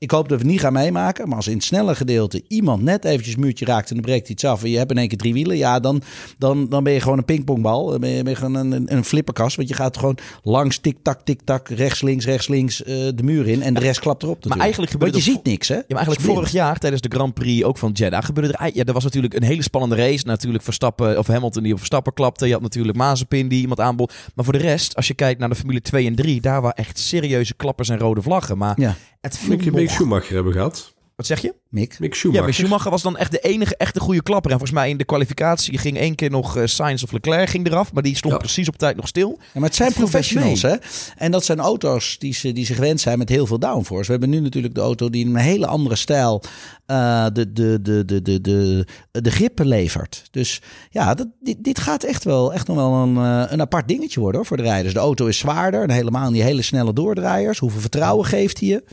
[0.01, 1.27] Ik hoop dat we het niet gaan meemaken.
[1.27, 4.29] Maar als in het snelle gedeelte iemand net eventjes een muurtje raakt en dan breekt
[4.29, 4.63] iets af.
[4.63, 5.57] En je hebt in één keer drie wielen.
[5.57, 6.01] Ja, dan,
[6.37, 7.85] dan, dan ben je gewoon een pingpongbal.
[7.85, 9.55] Dan ben je, ben je gewoon een, een, een flipperkast.
[9.55, 13.61] Want je gaat gewoon langs tik-tak, tik-tak, rechts, links, rechts, links eh, de muur in.
[13.61, 14.35] En de rest klapt erop.
[14.35, 14.61] natuurlijk.
[14.61, 15.75] eigenlijk gebeurt Want je ziet niks, hè?
[15.75, 18.75] Ja, maar eigenlijk vorig jaar tijdens de Grand Prix ook van Jeddah gebeurde er...
[18.75, 20.25] Ja, er was natuurlijk een hele spannende race.
[20.25, 22.47] Natuurlijk Verstappen, of Hamilton die op Verstappen klapte.
[22.47, 24.13] Je had natuurlijk Mazepin die iemand aanbod.
[24.35, 26.41] Maar voor de rest, als je kijkt naar de Formule 2 en 3...
[26.41, 28.57] daar waren echt serieuze klappers en rode vlaggen.
[28.57, 29.89] Maar Ja, het viel.
[29.91, 30.93] Schumacher hebben gehad.
[31.15, 31.53] Wat zeg je?
[31.69, 31.99] Mick.
[31.99, 32.43] Mick Ja, Schumacher.
[32.43, 34.51] maar Schumacher was dan echt de enige echte goede klapper.
[34.51, 37.67] En volgens mij in de kwalificatie ging één keer nog eh, Sainz of Leclerc ging
[37.67, 37.93] eraf.
[37.93, 38.39] Maar die stond Ja.
[38.39, 39.37] precies op tijd nog stil.
[39.39, 40.75] Ja, maar het zijn professionals, hè?
[41.17, 44.05] En dat zijn auto's die ze, die ze gewend zijn met heel veel downforce.
[44.05, 46.43] We hebben nu natuurlijk de auto die in een hele andere stijl
[46.85, 48.85] eh, de, de, de, de, de, de,
[49.21, 50.23] de grippen levert.
[50.31, 53.87] Dus ja, dat, dit, dit gaat echt wel echt nog wel een, eh, een apart
[53.87, 54.93] dingetje worden hoor, voor de rijders.
[54.93, 57.59] De auto is zwaarder en helemaal in die hele snelle doordraaiers.
[57.59, 58.83] Hoeveel vertrouwen geeft hij je?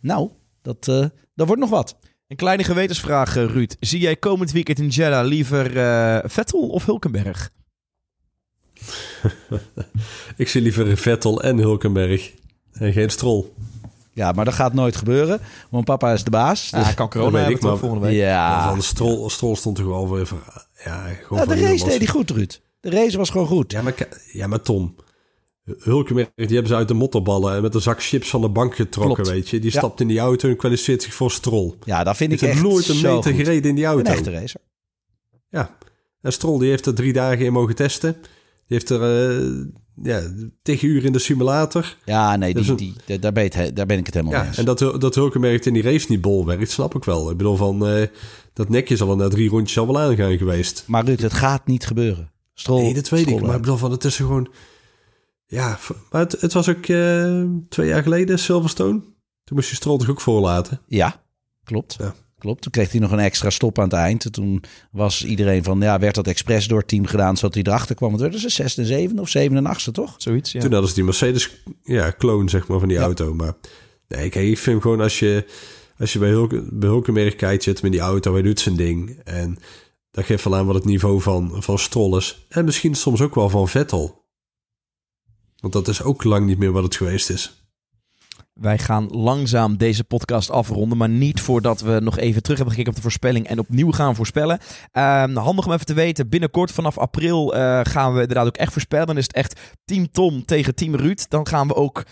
[0.00, 0.30] Nou,
[0.64, 1.04] dat, eh,
[1.34, 1.96] dat wordt nog wat.
[2.28, 3.76] Een kleine gewetensvraag, eh, Ruud.
[3.80, 7.50] Zie jij komend weekend in Jeddah liever eh, Vettel of Hulkenberg?
[10.36, 12.32] Ik zie liever Vettel en Hulkenberg.
[12.72, 13.44] En geen Stroll.
[14.12, 15.40] Ja, maar dat gaat nooit gebeuren,
[15.70, 16.70] want papa is de baas.
[16.70, 18.16] Ja, hij kan corona dat weet hebben maar- volgende week.
[18.18, 20.26] Maar ja, van Stroll, Stroll stond toch wel weer...
[20.26, 22.60] voor- Ja, gewoon Ja, de race was- deed hij goed, Ruud.
[22.80, 23.72] De race was gewoon goed.
[23.72, 23.94] Ja, maar,
[24.32, 24.94] ja, maar Tom...
[25.78, 28.74] Hulkenberg, die hebben ze uit de mottenballen en met een zak chips van de bank
[28.74, 29.30] getrokken, Klopt.
[29.30, 29.58] weet je.
[29.58, 29.78] Die Ja.
[29.78, 31.74] stapt in die auto en kwalificeert zich voor Stroll.
[31.84, 33.34] Ja, dat vind ik echt nooit een meter goed.
[33.34, 34.10] gereden in die Een auto.
[34.10, 34.60] echte racer.
[35.48, 35.76] Ja.
[36.20, 38.12] En Stroll die heeft er drie dagen in mogen testen.
[38.66, 39.64] Die heeft er eh
[40.02, 40.22] ja,
[40.62, 41.96] tegen uur in de simulator.
[42.04, 44.42] Ja, nee, die, een- die, daar, ben je het- daar ben ik het helemaal mee
[44.42, 44.58] Ja, eens.
[44.58, 47.30] en dat, dat Hulkenberg in die race niet bol werkt, snap ik wel.
[47.30, 48.06] Ik bedoel, van, eh,
[48.52, 50.84] dat nekje zal er na drie rondjes al wel aangaan geweest.
[50.86, 52.30] Maar Ruud, het gaat niet gebeuren.
[52.54, 53.26] Strol, Nee, dat weet ik.
[53.28, 54.48] Stroll Maar ik bedoel, van, het is gewoon...
[55.46, 55.78] Ja,
[56.10, 59.00] maar het, het was ook eh, twee jaar geleden, Silverstone.
[59.44, 60.80] Toen moest je Stroll toch ook voorlaten.
[60.86, 61.22] Ja,
[61.64, 61.96] klopt.
[61.98, 62.14] Ja.
[62.38, 62.62] Klopt.
[62.62, 64.32] Toen kreeg hij nog een extra stop aan het eind.
[64.32, 67.94] Toen was iedereen van, ja, werd dat expres door het team gedaan, zodat hij erachter
[67.94, 68.08] kwam.
[68.08, 70.14] Want werden ze zesde en zevende of zevende en achtste, toch?
[70.16, 70.60] Zoiets, ja.
[70.60, 73.02] Toen hadden ze die Mercedes ja, clone zeg maar, van die Ja.
[73.04, 73.34] auto.
[73.34, 73.54] Maar
[74.08, 75.46] nee, kijk, ik vind gewoon als je,
[75.98, 79.20] als je bij, Hulken, bij Hulkenberg kijkt, zit met die auto, hij doet zijn ding.
[79.24, 79.58] En
[80.10, 82.46] dat geeft wel aan wat het niveau van, van Stroll is.
[82.48, 84.23] En misschien soms ook wel van Vettel.
[85.64, 87.63] Want dat is ook lang niet meer wat het geweest is.
[88.60, 92.90] Wij gaan langzaam deze podcast afronden, maar niet voordat we nog even terug hebben gekeken
[92.90, 94.58] op de voorspelling en opnieuw gaan voorspellen.
[94.92, 98.72] Ehm, handig om even te weten, binnenkort vanaf april eh, gaan we inderdaad ook echt
[98.72, 99.06] voorspellen.
[99.06, 101.26] Dan is het echt Team Tom tegen Team Ruud.
[101.28, 102.02] Dan gaan we ook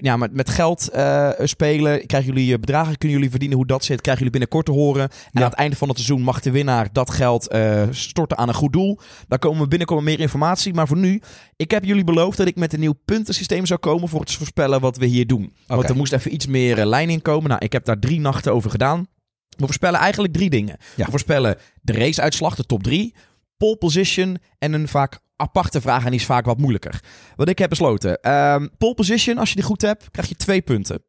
[0.00, 2.06] ja, met, met geld eh, spelen.
[2.06, 5.02] Krijgen jullie eh, bedragen, kunnen jullie verdienen hoe dat zit, krijgen jullie binnenkort te horen.
[5.02, 5.40] En Ja.
[5.40, 7.54] aan het einde van het seizoen mag de winnaar dat geld
[7.90, 8.98] storten aan een goed doel.
[9.28, 10.74] Daar komen we binnenkort meer informatie.
[10.74, 11.22] Maar voor nu,
[11.56, 14.80] ik heb jullie beloofd dat ik met een nieuw puntensysteem zou komen voor het voorspellen
[14.80, 15.52] wat we hier doen.
[15.88, 17.48] Er moest even iets meer eh, lijn in komen.
[17.48, 19.06] Nou, ik heb daar drie nachten over gedaan.
[19.48, 20.76] We voorspellen eigenlijk drie dingen.
[20.96, 21.04] Ja.
[21.04, 23.14] We voorspellen de raceuitslag, de top drie,
[23.56, 27.00] pole position en een vaak aparte vraag en die is vaak wat moeilijker.
[27.36, 28.20] Wat ik heb besloten.
[28.20, 31.02] ehm pole position, als je die goed hebt, krijg je twee punten.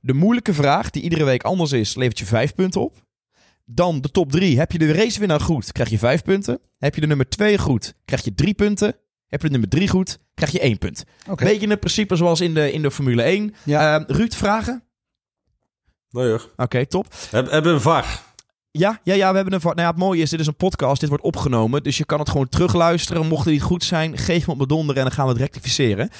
[0.00, 3.04] De moeilijke vraag, die iedere week anders is, levert je vijf punten op.
[3.64, 4.58] Dan de top drie.
[4.58, 6.60] Heb je de racewinnaar goed, krijg je vijf punten.
[6.78, 8.96] Heb je de nummer twee goed, krijg je drie punten.
[9.28, 11.04] Heb je nummer drie goed, krijg je één punt.
[11.28, 11.44] Oké.
[11.44, 13.54] Beetje het principe zoals in de, in de Formule 1.
[13.64, 13.94] Ja.
[13.98, 14.82] Ehm, Ruud, vragen?
[16.10, 16.50] Nou hoor.
[16.56, 17.06] Oké, top.
[17.30, 18.22] Heb, hebben een VAR.
[18.70, 19.60] Ja, ja, ja, we hebben een...
[19.60, 21.00] va- Nou ja, het mooie is, dit is een podcast.
[21.00, 21.82] Dit wordt opgenomen.
[21.82, 23.26] Dus je kan het gewoon terugluisteren.
[23.26, 25.40] Mocht het niet goed zijn, geef me op mijn donder en dan gaan we het
[25.40, 26.10] rectificeren.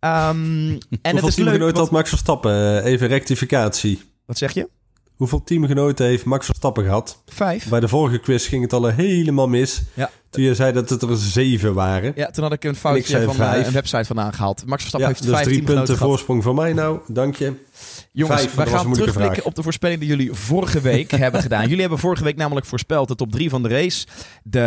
[0.00, 0.70] Ehm,
[1.02, 1.60] en het is leuk.
[1.60, 2.52] wat- had Max Verstappen?
[2.82, 4.02] Eh, Even rectificatie.
[4.26, 4.68] Wat zeg je?
[5.16, 7.22] Hoeveel teamgenoten heeft Max Verstappen gehad?
[7.26, 7.68] Vijf.
[7.68, 9.82] Bij de vorige quiz ging het al helemaal mis.
[9.94, 10.10] Ja.
[10.30, 12.12] Toen je zei dat het er zeven waren.
[12.16, 13.66] Ja, toen had ik een foutje van eh, vijf.
[13.66, 14.66] een website vandaan gehaald.
[14.66, 16.08] Max Verstappen Ja, heeft dus vijf drie punten gehad.
[16.08, 16.98] voorsprong van mij nou.
[17.06, 17.52] Dank je.
[18.12, 19.44] Jongens, Vijf, was gaan terugblikken vraag.
[19.44, 21.62] op de voorspelling die jullie vorige week hebben gedaan.
[21.62, 24.06] Jullie hebben vorige week namelijk voorspeld de top 3 van de race,
[24.42, 24.60] de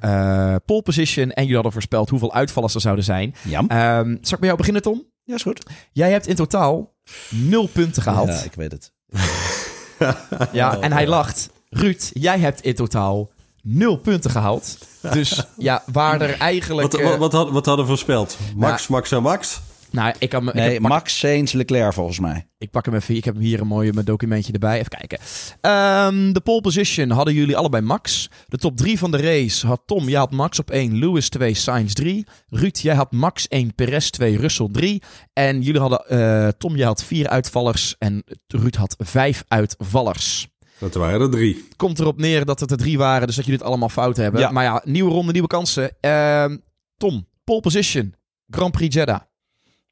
[0.00, 3.34] eh pole position en jullie hadden voorspeld hoeveel uitvallers er zouden zijn.
[3.42, 3.66] Jam.
[3.68, 5.04] Ehm, zal ik bij jou beginnen, Tom?
[5.24, 5.66] Ja, is goed.
[5.92, 6.94] Jij hebt in totaal
[7.28, 8.28] nul punten gehaald.
[8.28, 8.92] Ja, ik weet het.
[10.52, 11.50] Ja, en hij lacht.
[11.70, 13.28] Ruud, jij hebt in totaal
[13.62, 14.78] nul punten gehaald.
[15.12, 16.92] Dus ja, waar er eigenlijk...
[16.92, 18.36] Wat, eh, wat, wat, had- wat hadden we voorspeld?
[18.56, 19.60] Max, Max en Max?
[19.90, 22.46] Nou, ik, kan, ik, Nee, pak, Max, Sainz, Leclerc volgens mij.
[22.58, 23.16] ik pak hem even.
[23.16, 24.78] Ik heb hier een mooi mijn documentje erbij.
[24.78, 25.18] Even kijken.
[25.60, 28.30] Ehm, de pole position hadden jullie allebei Max.
[28.46, 30.08] De top 3 van de race had Tom.
[30.08, 32.26] Jij had Max op 1, Lewis 2, Sainz 3.
[32.48, 35.02] Ruud, jij had Max 1, Perez 2, Russell 3.
[35.32, 36.06] En jullie hadden...
[36.08, 37.94] eh, Tom, jij had 4 uitvallers.
[37.98, 40.48] En Ruud had 5 uitvallers.
[40.78, 41.68] Dat waren er drie.
[41.76, 44.40] komt erop neer dat het er drie waren, dus dat jullie het allemaal fout hebben.
[44.40, 44.50] Ja.
[44.50, 45.96] Maar ja, nieuwe ronde, nieuwe kansen.
[46.00, 46.56] Ehm,
[46.96, 48.14] Tom, pole position,
[48.48, 49.20] Grand Prix Jeddah.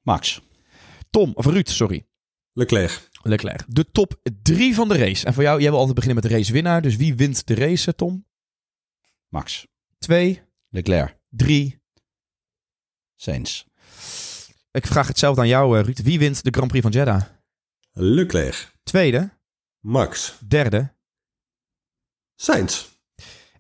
[0.03, 0.41] Max.
[1.11, 2.07] Tom, of Ruud, sorry.
[2.53, 3.09] Leclerc.
[3.23, 3.65] Leclerc.
[3.69, 5.27] De top drie van de race.
[5.27, 6.83] En voor jou, jij wil altijd beginnen met de racewinnaar.
[6.83, 8.27] Dus wie wint de race, Tom?
[9.29, 9.67] Max.
[9.99, 11.17] Twee, Leclerc.
[11.29, 11.83] drie.
[13.17, 13.65] Sainz.
[14.71, 16.03] Ik vraag hetzelfde aan jou, eh, Ruud.
[16.03, 17.23] Wie wint de Grand Prix van Jeddah?
[17.93, 18.73] Leclerc.
[18.83, 19.31] Tweede,
[19.81, 20.39] Max.
[20.47, 20.95] derde.
[22.35, 22.87] Sainz.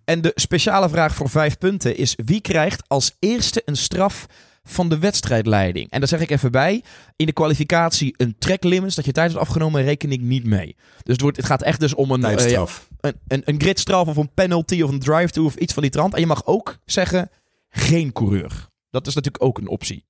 [0.04, 4.26] En de speciale vraag voor vijf punten is: wie krijgt als eerste een straf
[4.68, 5.90] van de wedstrijdleiding?
[5.90, 6.82] En daar zeg ik even bij:
[7.16, 10.76] in de kwalificatie een track limits dat je tijd is afgenomen, reken ik niet mee.
[10.76, 12.88] Dus het, wordt, het gaat echt dus om een, ja, Tijdstraf.
[13.00, 16.14] een, een, een gridstraf of een penalty of een drive-to of iets van die trant.
[16.14, 17.30] En je mag ook zeggen:
[17.68, 18.68] geen coureur.
[18.90, 20.06] Dat is natuurlijk ook een optie.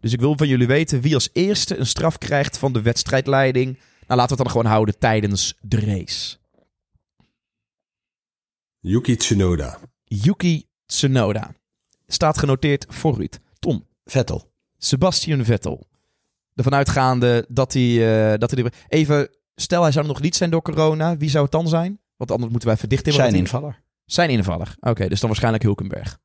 [0.00, 3.78] Dus ik wil van jullie weten wie als eerste een straf krijgt van de wedstrijdleiding.
[4.06, 6.38] Nou, laten we het dan gewoon houden tijdens de race.
[8.78, 9.78] Yuki Tsunoda.
[10.04, 11.54] Yuki Tsunoda.
[12.06, 13.38] Staat genoteerd voor Ruud.
[14.10, 14.50] Vettel.
[14.78, 15.86] Sebastian Vettel.
[16.54, 18.64] Ervan uitgaande dat hij, eh, dat hij...
[18.64, 21.16] er- Even, stel hij zou nog niet zijn door corona.
[21.16, 22.00] Wie zou het dan zijn?
[22.16, 23.82] Want anders moeten wij even dicht in Zijn wat hij- invaller.
[24.04, 24.74] Zijn invaller.
[24.80, 26.18] Oké, dus dan waarschijnlijk Hulkenberg.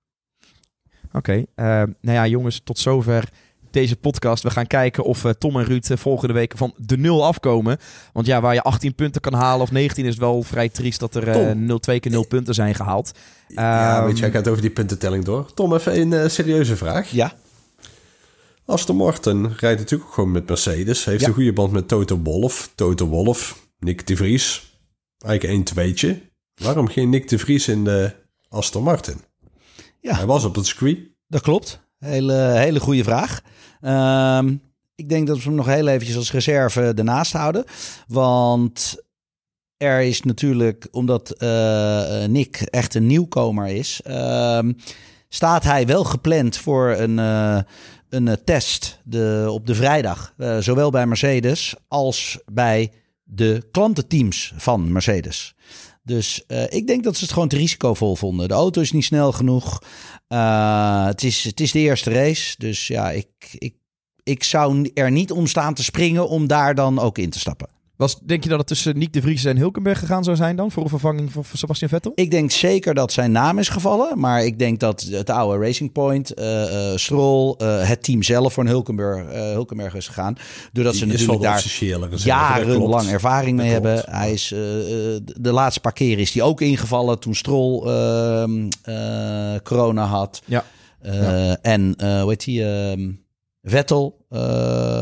[1.13, 3.29] Oké, eh, nou ja jongens, tot zover
[3.71, 4.43] deze podcast.
[4.43, 7.77] We gaan kijken of eh, Tom en Ruud eh, volgende week van de nul afkomen.
[8.13, 10.99] Want ja, waar je 18 punten kan halen of 19 is het wel vrij triest
[10.99, 11.65] dat er eh, Tom.
[11.65, 13.11] 0, 2 keer 0 punten zijn gehaald.
[13.47, 15.53] ja, Ehm, weet je, hij gaat over die puntentelling door.
[15.53, 17.09] Tom, even een serieuze vraag.
[17.11, 17.33] Ja.
[18.65, 21.05] Aston Martin rijdt natuurlijk ook gewoon met Mercedes.
[21.05, 21.27] Heeft Ja.
[21.27, 22.71] een goede band met Toto Wolff.
[22.75, 24.77] Toto Wolff, Nick de Vries.
[25.17, 26.21] Eigenlijk één tweetje.
[26.55, 28.11] Waarom geen Nick de Vries in de
[28.49, 29.17] Aston Martin?
[30.01, 30.15] Ja.
[30.15, 30.97] Hij was op het circuit.
[31.27, 31.79] Dat klopt.
[31.99, 33.41] Hele, hele goede vraag.
[33.81, 34.55] Ehm,
[34.95, 37.63] ik denk dat we hem nog heel eventjes als reserve ernaast houden.
[38.07, 39.03] Want
[39.77, 44.71] er is natuurlijk, omdat eh, Nick echt een nieuwkomer is, ehm,
[45.29, 47.59] staat hij wel gepland voor een, eh,
[48.15, 50.33] een eh, test de, op de vrijdag.
[50.37, 52.91] Eh, zowel bij Mercedes als bij
[53.23, 55.55] de klantenteams van Mercedes.
[56.03, 58.47] Dus eh, ik denk dat ze het gewoon te risicovol vonden.
[58.47, 59.81] De auto is niet snel genoeg.
[60.27, 62.55] Het, is, het is de eerste race.
[62.57, 63.75] Dus ja, ik, ik,
[64.23, 67.74] ik zou er niet om staan te springen om daar dan ook in te stappen.
[67.97, 70.71] Was, denk je dat het tussen Nick de Vries en Hulkenberg gegaan zou zijn dan?
[70.71, 72.11] Voor een vervanging van Sebastian Vettel?
[72.15, 74.19] Ik denk zeker dat zijn naam is gevallen.
[74.19, 78.53] Maar ik denk dat het oude Racing Point, uh, uh, Stroll, uh, het team zelf
[78.53, 80.35] voor een Hulkenberg, Hulkenberg is gegaan.
[80.71, 81.63] Doordat Die ze natuurlijk daar
[82.23, 84.03] jarenlang ervaring mee hebben.
[84.09, 84.59] Hij is, uh,
[85.23, 90.41] de laatste paar keren is hij ook ingevallen toen Stroll uh, corona had.
[90.45, 90.63] Ja.
[91.01, 91.57] ja.
[91.61, 93.17] En hoe heet hij?
[93.67, 94.24] Vettel, uh,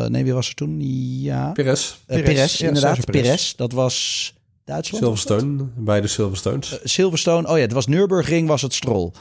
[0.07, 0.77] nee, wie was er toen?
[1.21, 1.51] Ja.
[1.51, 1.91] Perez.
[1.91, 3.05] Uh, Perez, Perez ja, inderdaad.
[3.05, 3.21] Perez.
[3.21, 3.55] Perez.
[3.55, 5.03] dat was Duitsland.
[5.03, 6.73] Silverstone, beide Silverstones.
[6.73, 9.11] Uh, Silverstone, oh ja, het was Nürburgring, was het Stroll.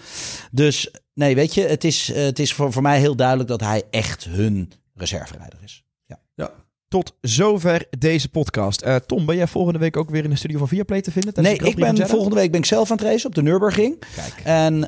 [0.50, 3.82] Dus nee, weet je, het is, het is voor, voor mij heel duidelijk dat hij
[3.90, 5.84] echt hun reserverijder is.
[6.06, 6.20] Ja.
[6.34, 6.52] ja.
[6.92, 8.84] Tot zover deze podcast.
[8.84, 11.42] Uh, Tom, ben jij volgende week ook weer in de studio van Viaplay te vinden?
[11.42, 13.98] Nee, ik ben volgende week ben ik zelf aan het racen op de Nürburgring.
[14.14, 14.40] Kijk.
[14.44, 14.80] En uh,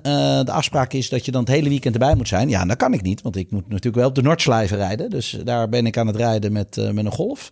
[0.44, 2.48] de afspraak is dat je dan het hele weekend erbij moet zijn.
[2.48, 5.10] Ja, dat kan ik niet, want ik moet natuurlijk wel op de Noordslijven rijden.
[5.10, 7.50] Dus daar ben ik aan het rijden met, uh, met een golf.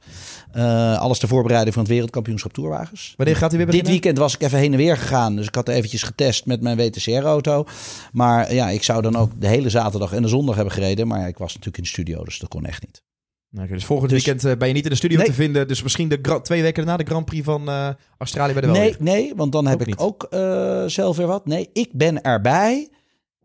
[0.98, 3.14] alles te voorbereiden voor het wereldkampioenschap Tourwagens.
[3.16, 3.92] Wanneer gaat hij weer beginnen?
[3.92, 5.36] Dit weekend was ik even heen en weer gegaan.
[5.36, 7.64] Dus ik had eventjes getest met mijn WTCR-auto.
[8.12, 11.06] Maar ja, ik zou dan ook de hele zaterdag en de zondag hebben gereden.
[11.06, 13.02] Maar ja, ik was natuurlijk in de studio, dus dat kon echt niet.
[13.54, 15.26] Okay, dus volgend dus, weekend uh, ben je niet in de studio nee.
[15.26, 15.68] te vinden.
[15.68, 17.88] Dus misschien de twee weken daarna de Grand Prix van uh,
[18.18, 19.98] Australië bij de Nee, nee, want dan heb ook ik niet.
[19.98, 21.46] ook uh, zelf weer wat.
[21.46, 22.88] Nee, ik ben erbij.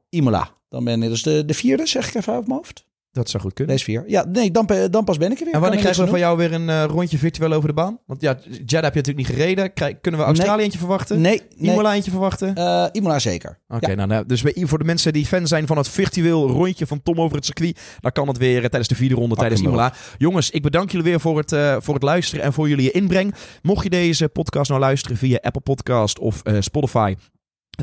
[0.09, 0.49] Imola.
[0.69, 2.86] Dan ben ik dus de, de vierde, zeg ik even uit mijn hoofd.
[3.17, 3.73] Dat zou goed kunnen.
[3.75, 4.03] Deze vier.
[4.07, 5.53] Ja, nee, dan, dan pas ben ik er weer.
[5.53, 7.99] En wanneer krijgen we van jou weer een uh, rondje virtueel over de baan?
[8.05, 9.73] Want ja, Jeddah heb je natuurlijk niet gereden.
[9.73, 10.63] Kunnen we Australië nee.
[10.63, 11.21] eentje verwachten?
[11.21, 11.41] Nee.
[11.57, 11.71] nee.
[11.71, 12.53] Imola eentje verwachten?
[12.57, 13.59] Uh, Imola zeker.
[13.67, 14.05] Oké, okay, ja.
[14.05, 17.35] nou, dus voor de mensen die fan zijn van het virtueel rondje van Tom over
[17.35, 19.93] het circuit, dan kan het weer uh, tijdens de vierde ronde Pak tijdens Imola.
[20.17, 23.33] Jongens, ik bedank jullie weer voor het, voor het luisteren en voor jullie inbreng.
[23.61, 27.15] Mocht je deze podcast nou luisteren via Apple Podcast of Spotify,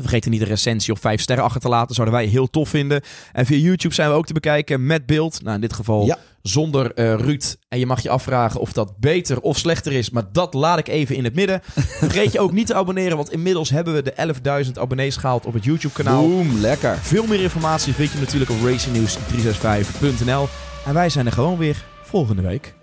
[0.01, 1.95] Vergeet niet een recensie of vijf sterren achter te laten.
[1.95, 3.01] Zouden wij heel tof vinden.
[3.33, 5.41] En via YouTube zijn we ook te bekijken met beeld.
[5.43, 6.17] Nou, in dit geval ja.
[6.41, 7.55] zonder uh, Ruud.
[7.67, 10.09] En je mag je afvragen of dat beter of slechter is.
[10.09, 11.61] Maar dat laat ik even in het midden.
[12.05, 13.17] Vergeet je ook niet te abonneren.
[13.17, 16.21] Want inmiddels hebben we de 11.000 abonnees gehaald op het YouTube-kanaal.
[16.21, 16.97] Boom, lekker.
[16.97, 20.47] Veel meer informatie vind je natuurlijk op racingnews365.nl.
[20.85, 22.73] En wij zijn er gewoon weer volgende week.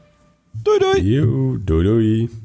[0.53, 1.11] Doei doei.
[1.11, 2.42] Yo, doei doei.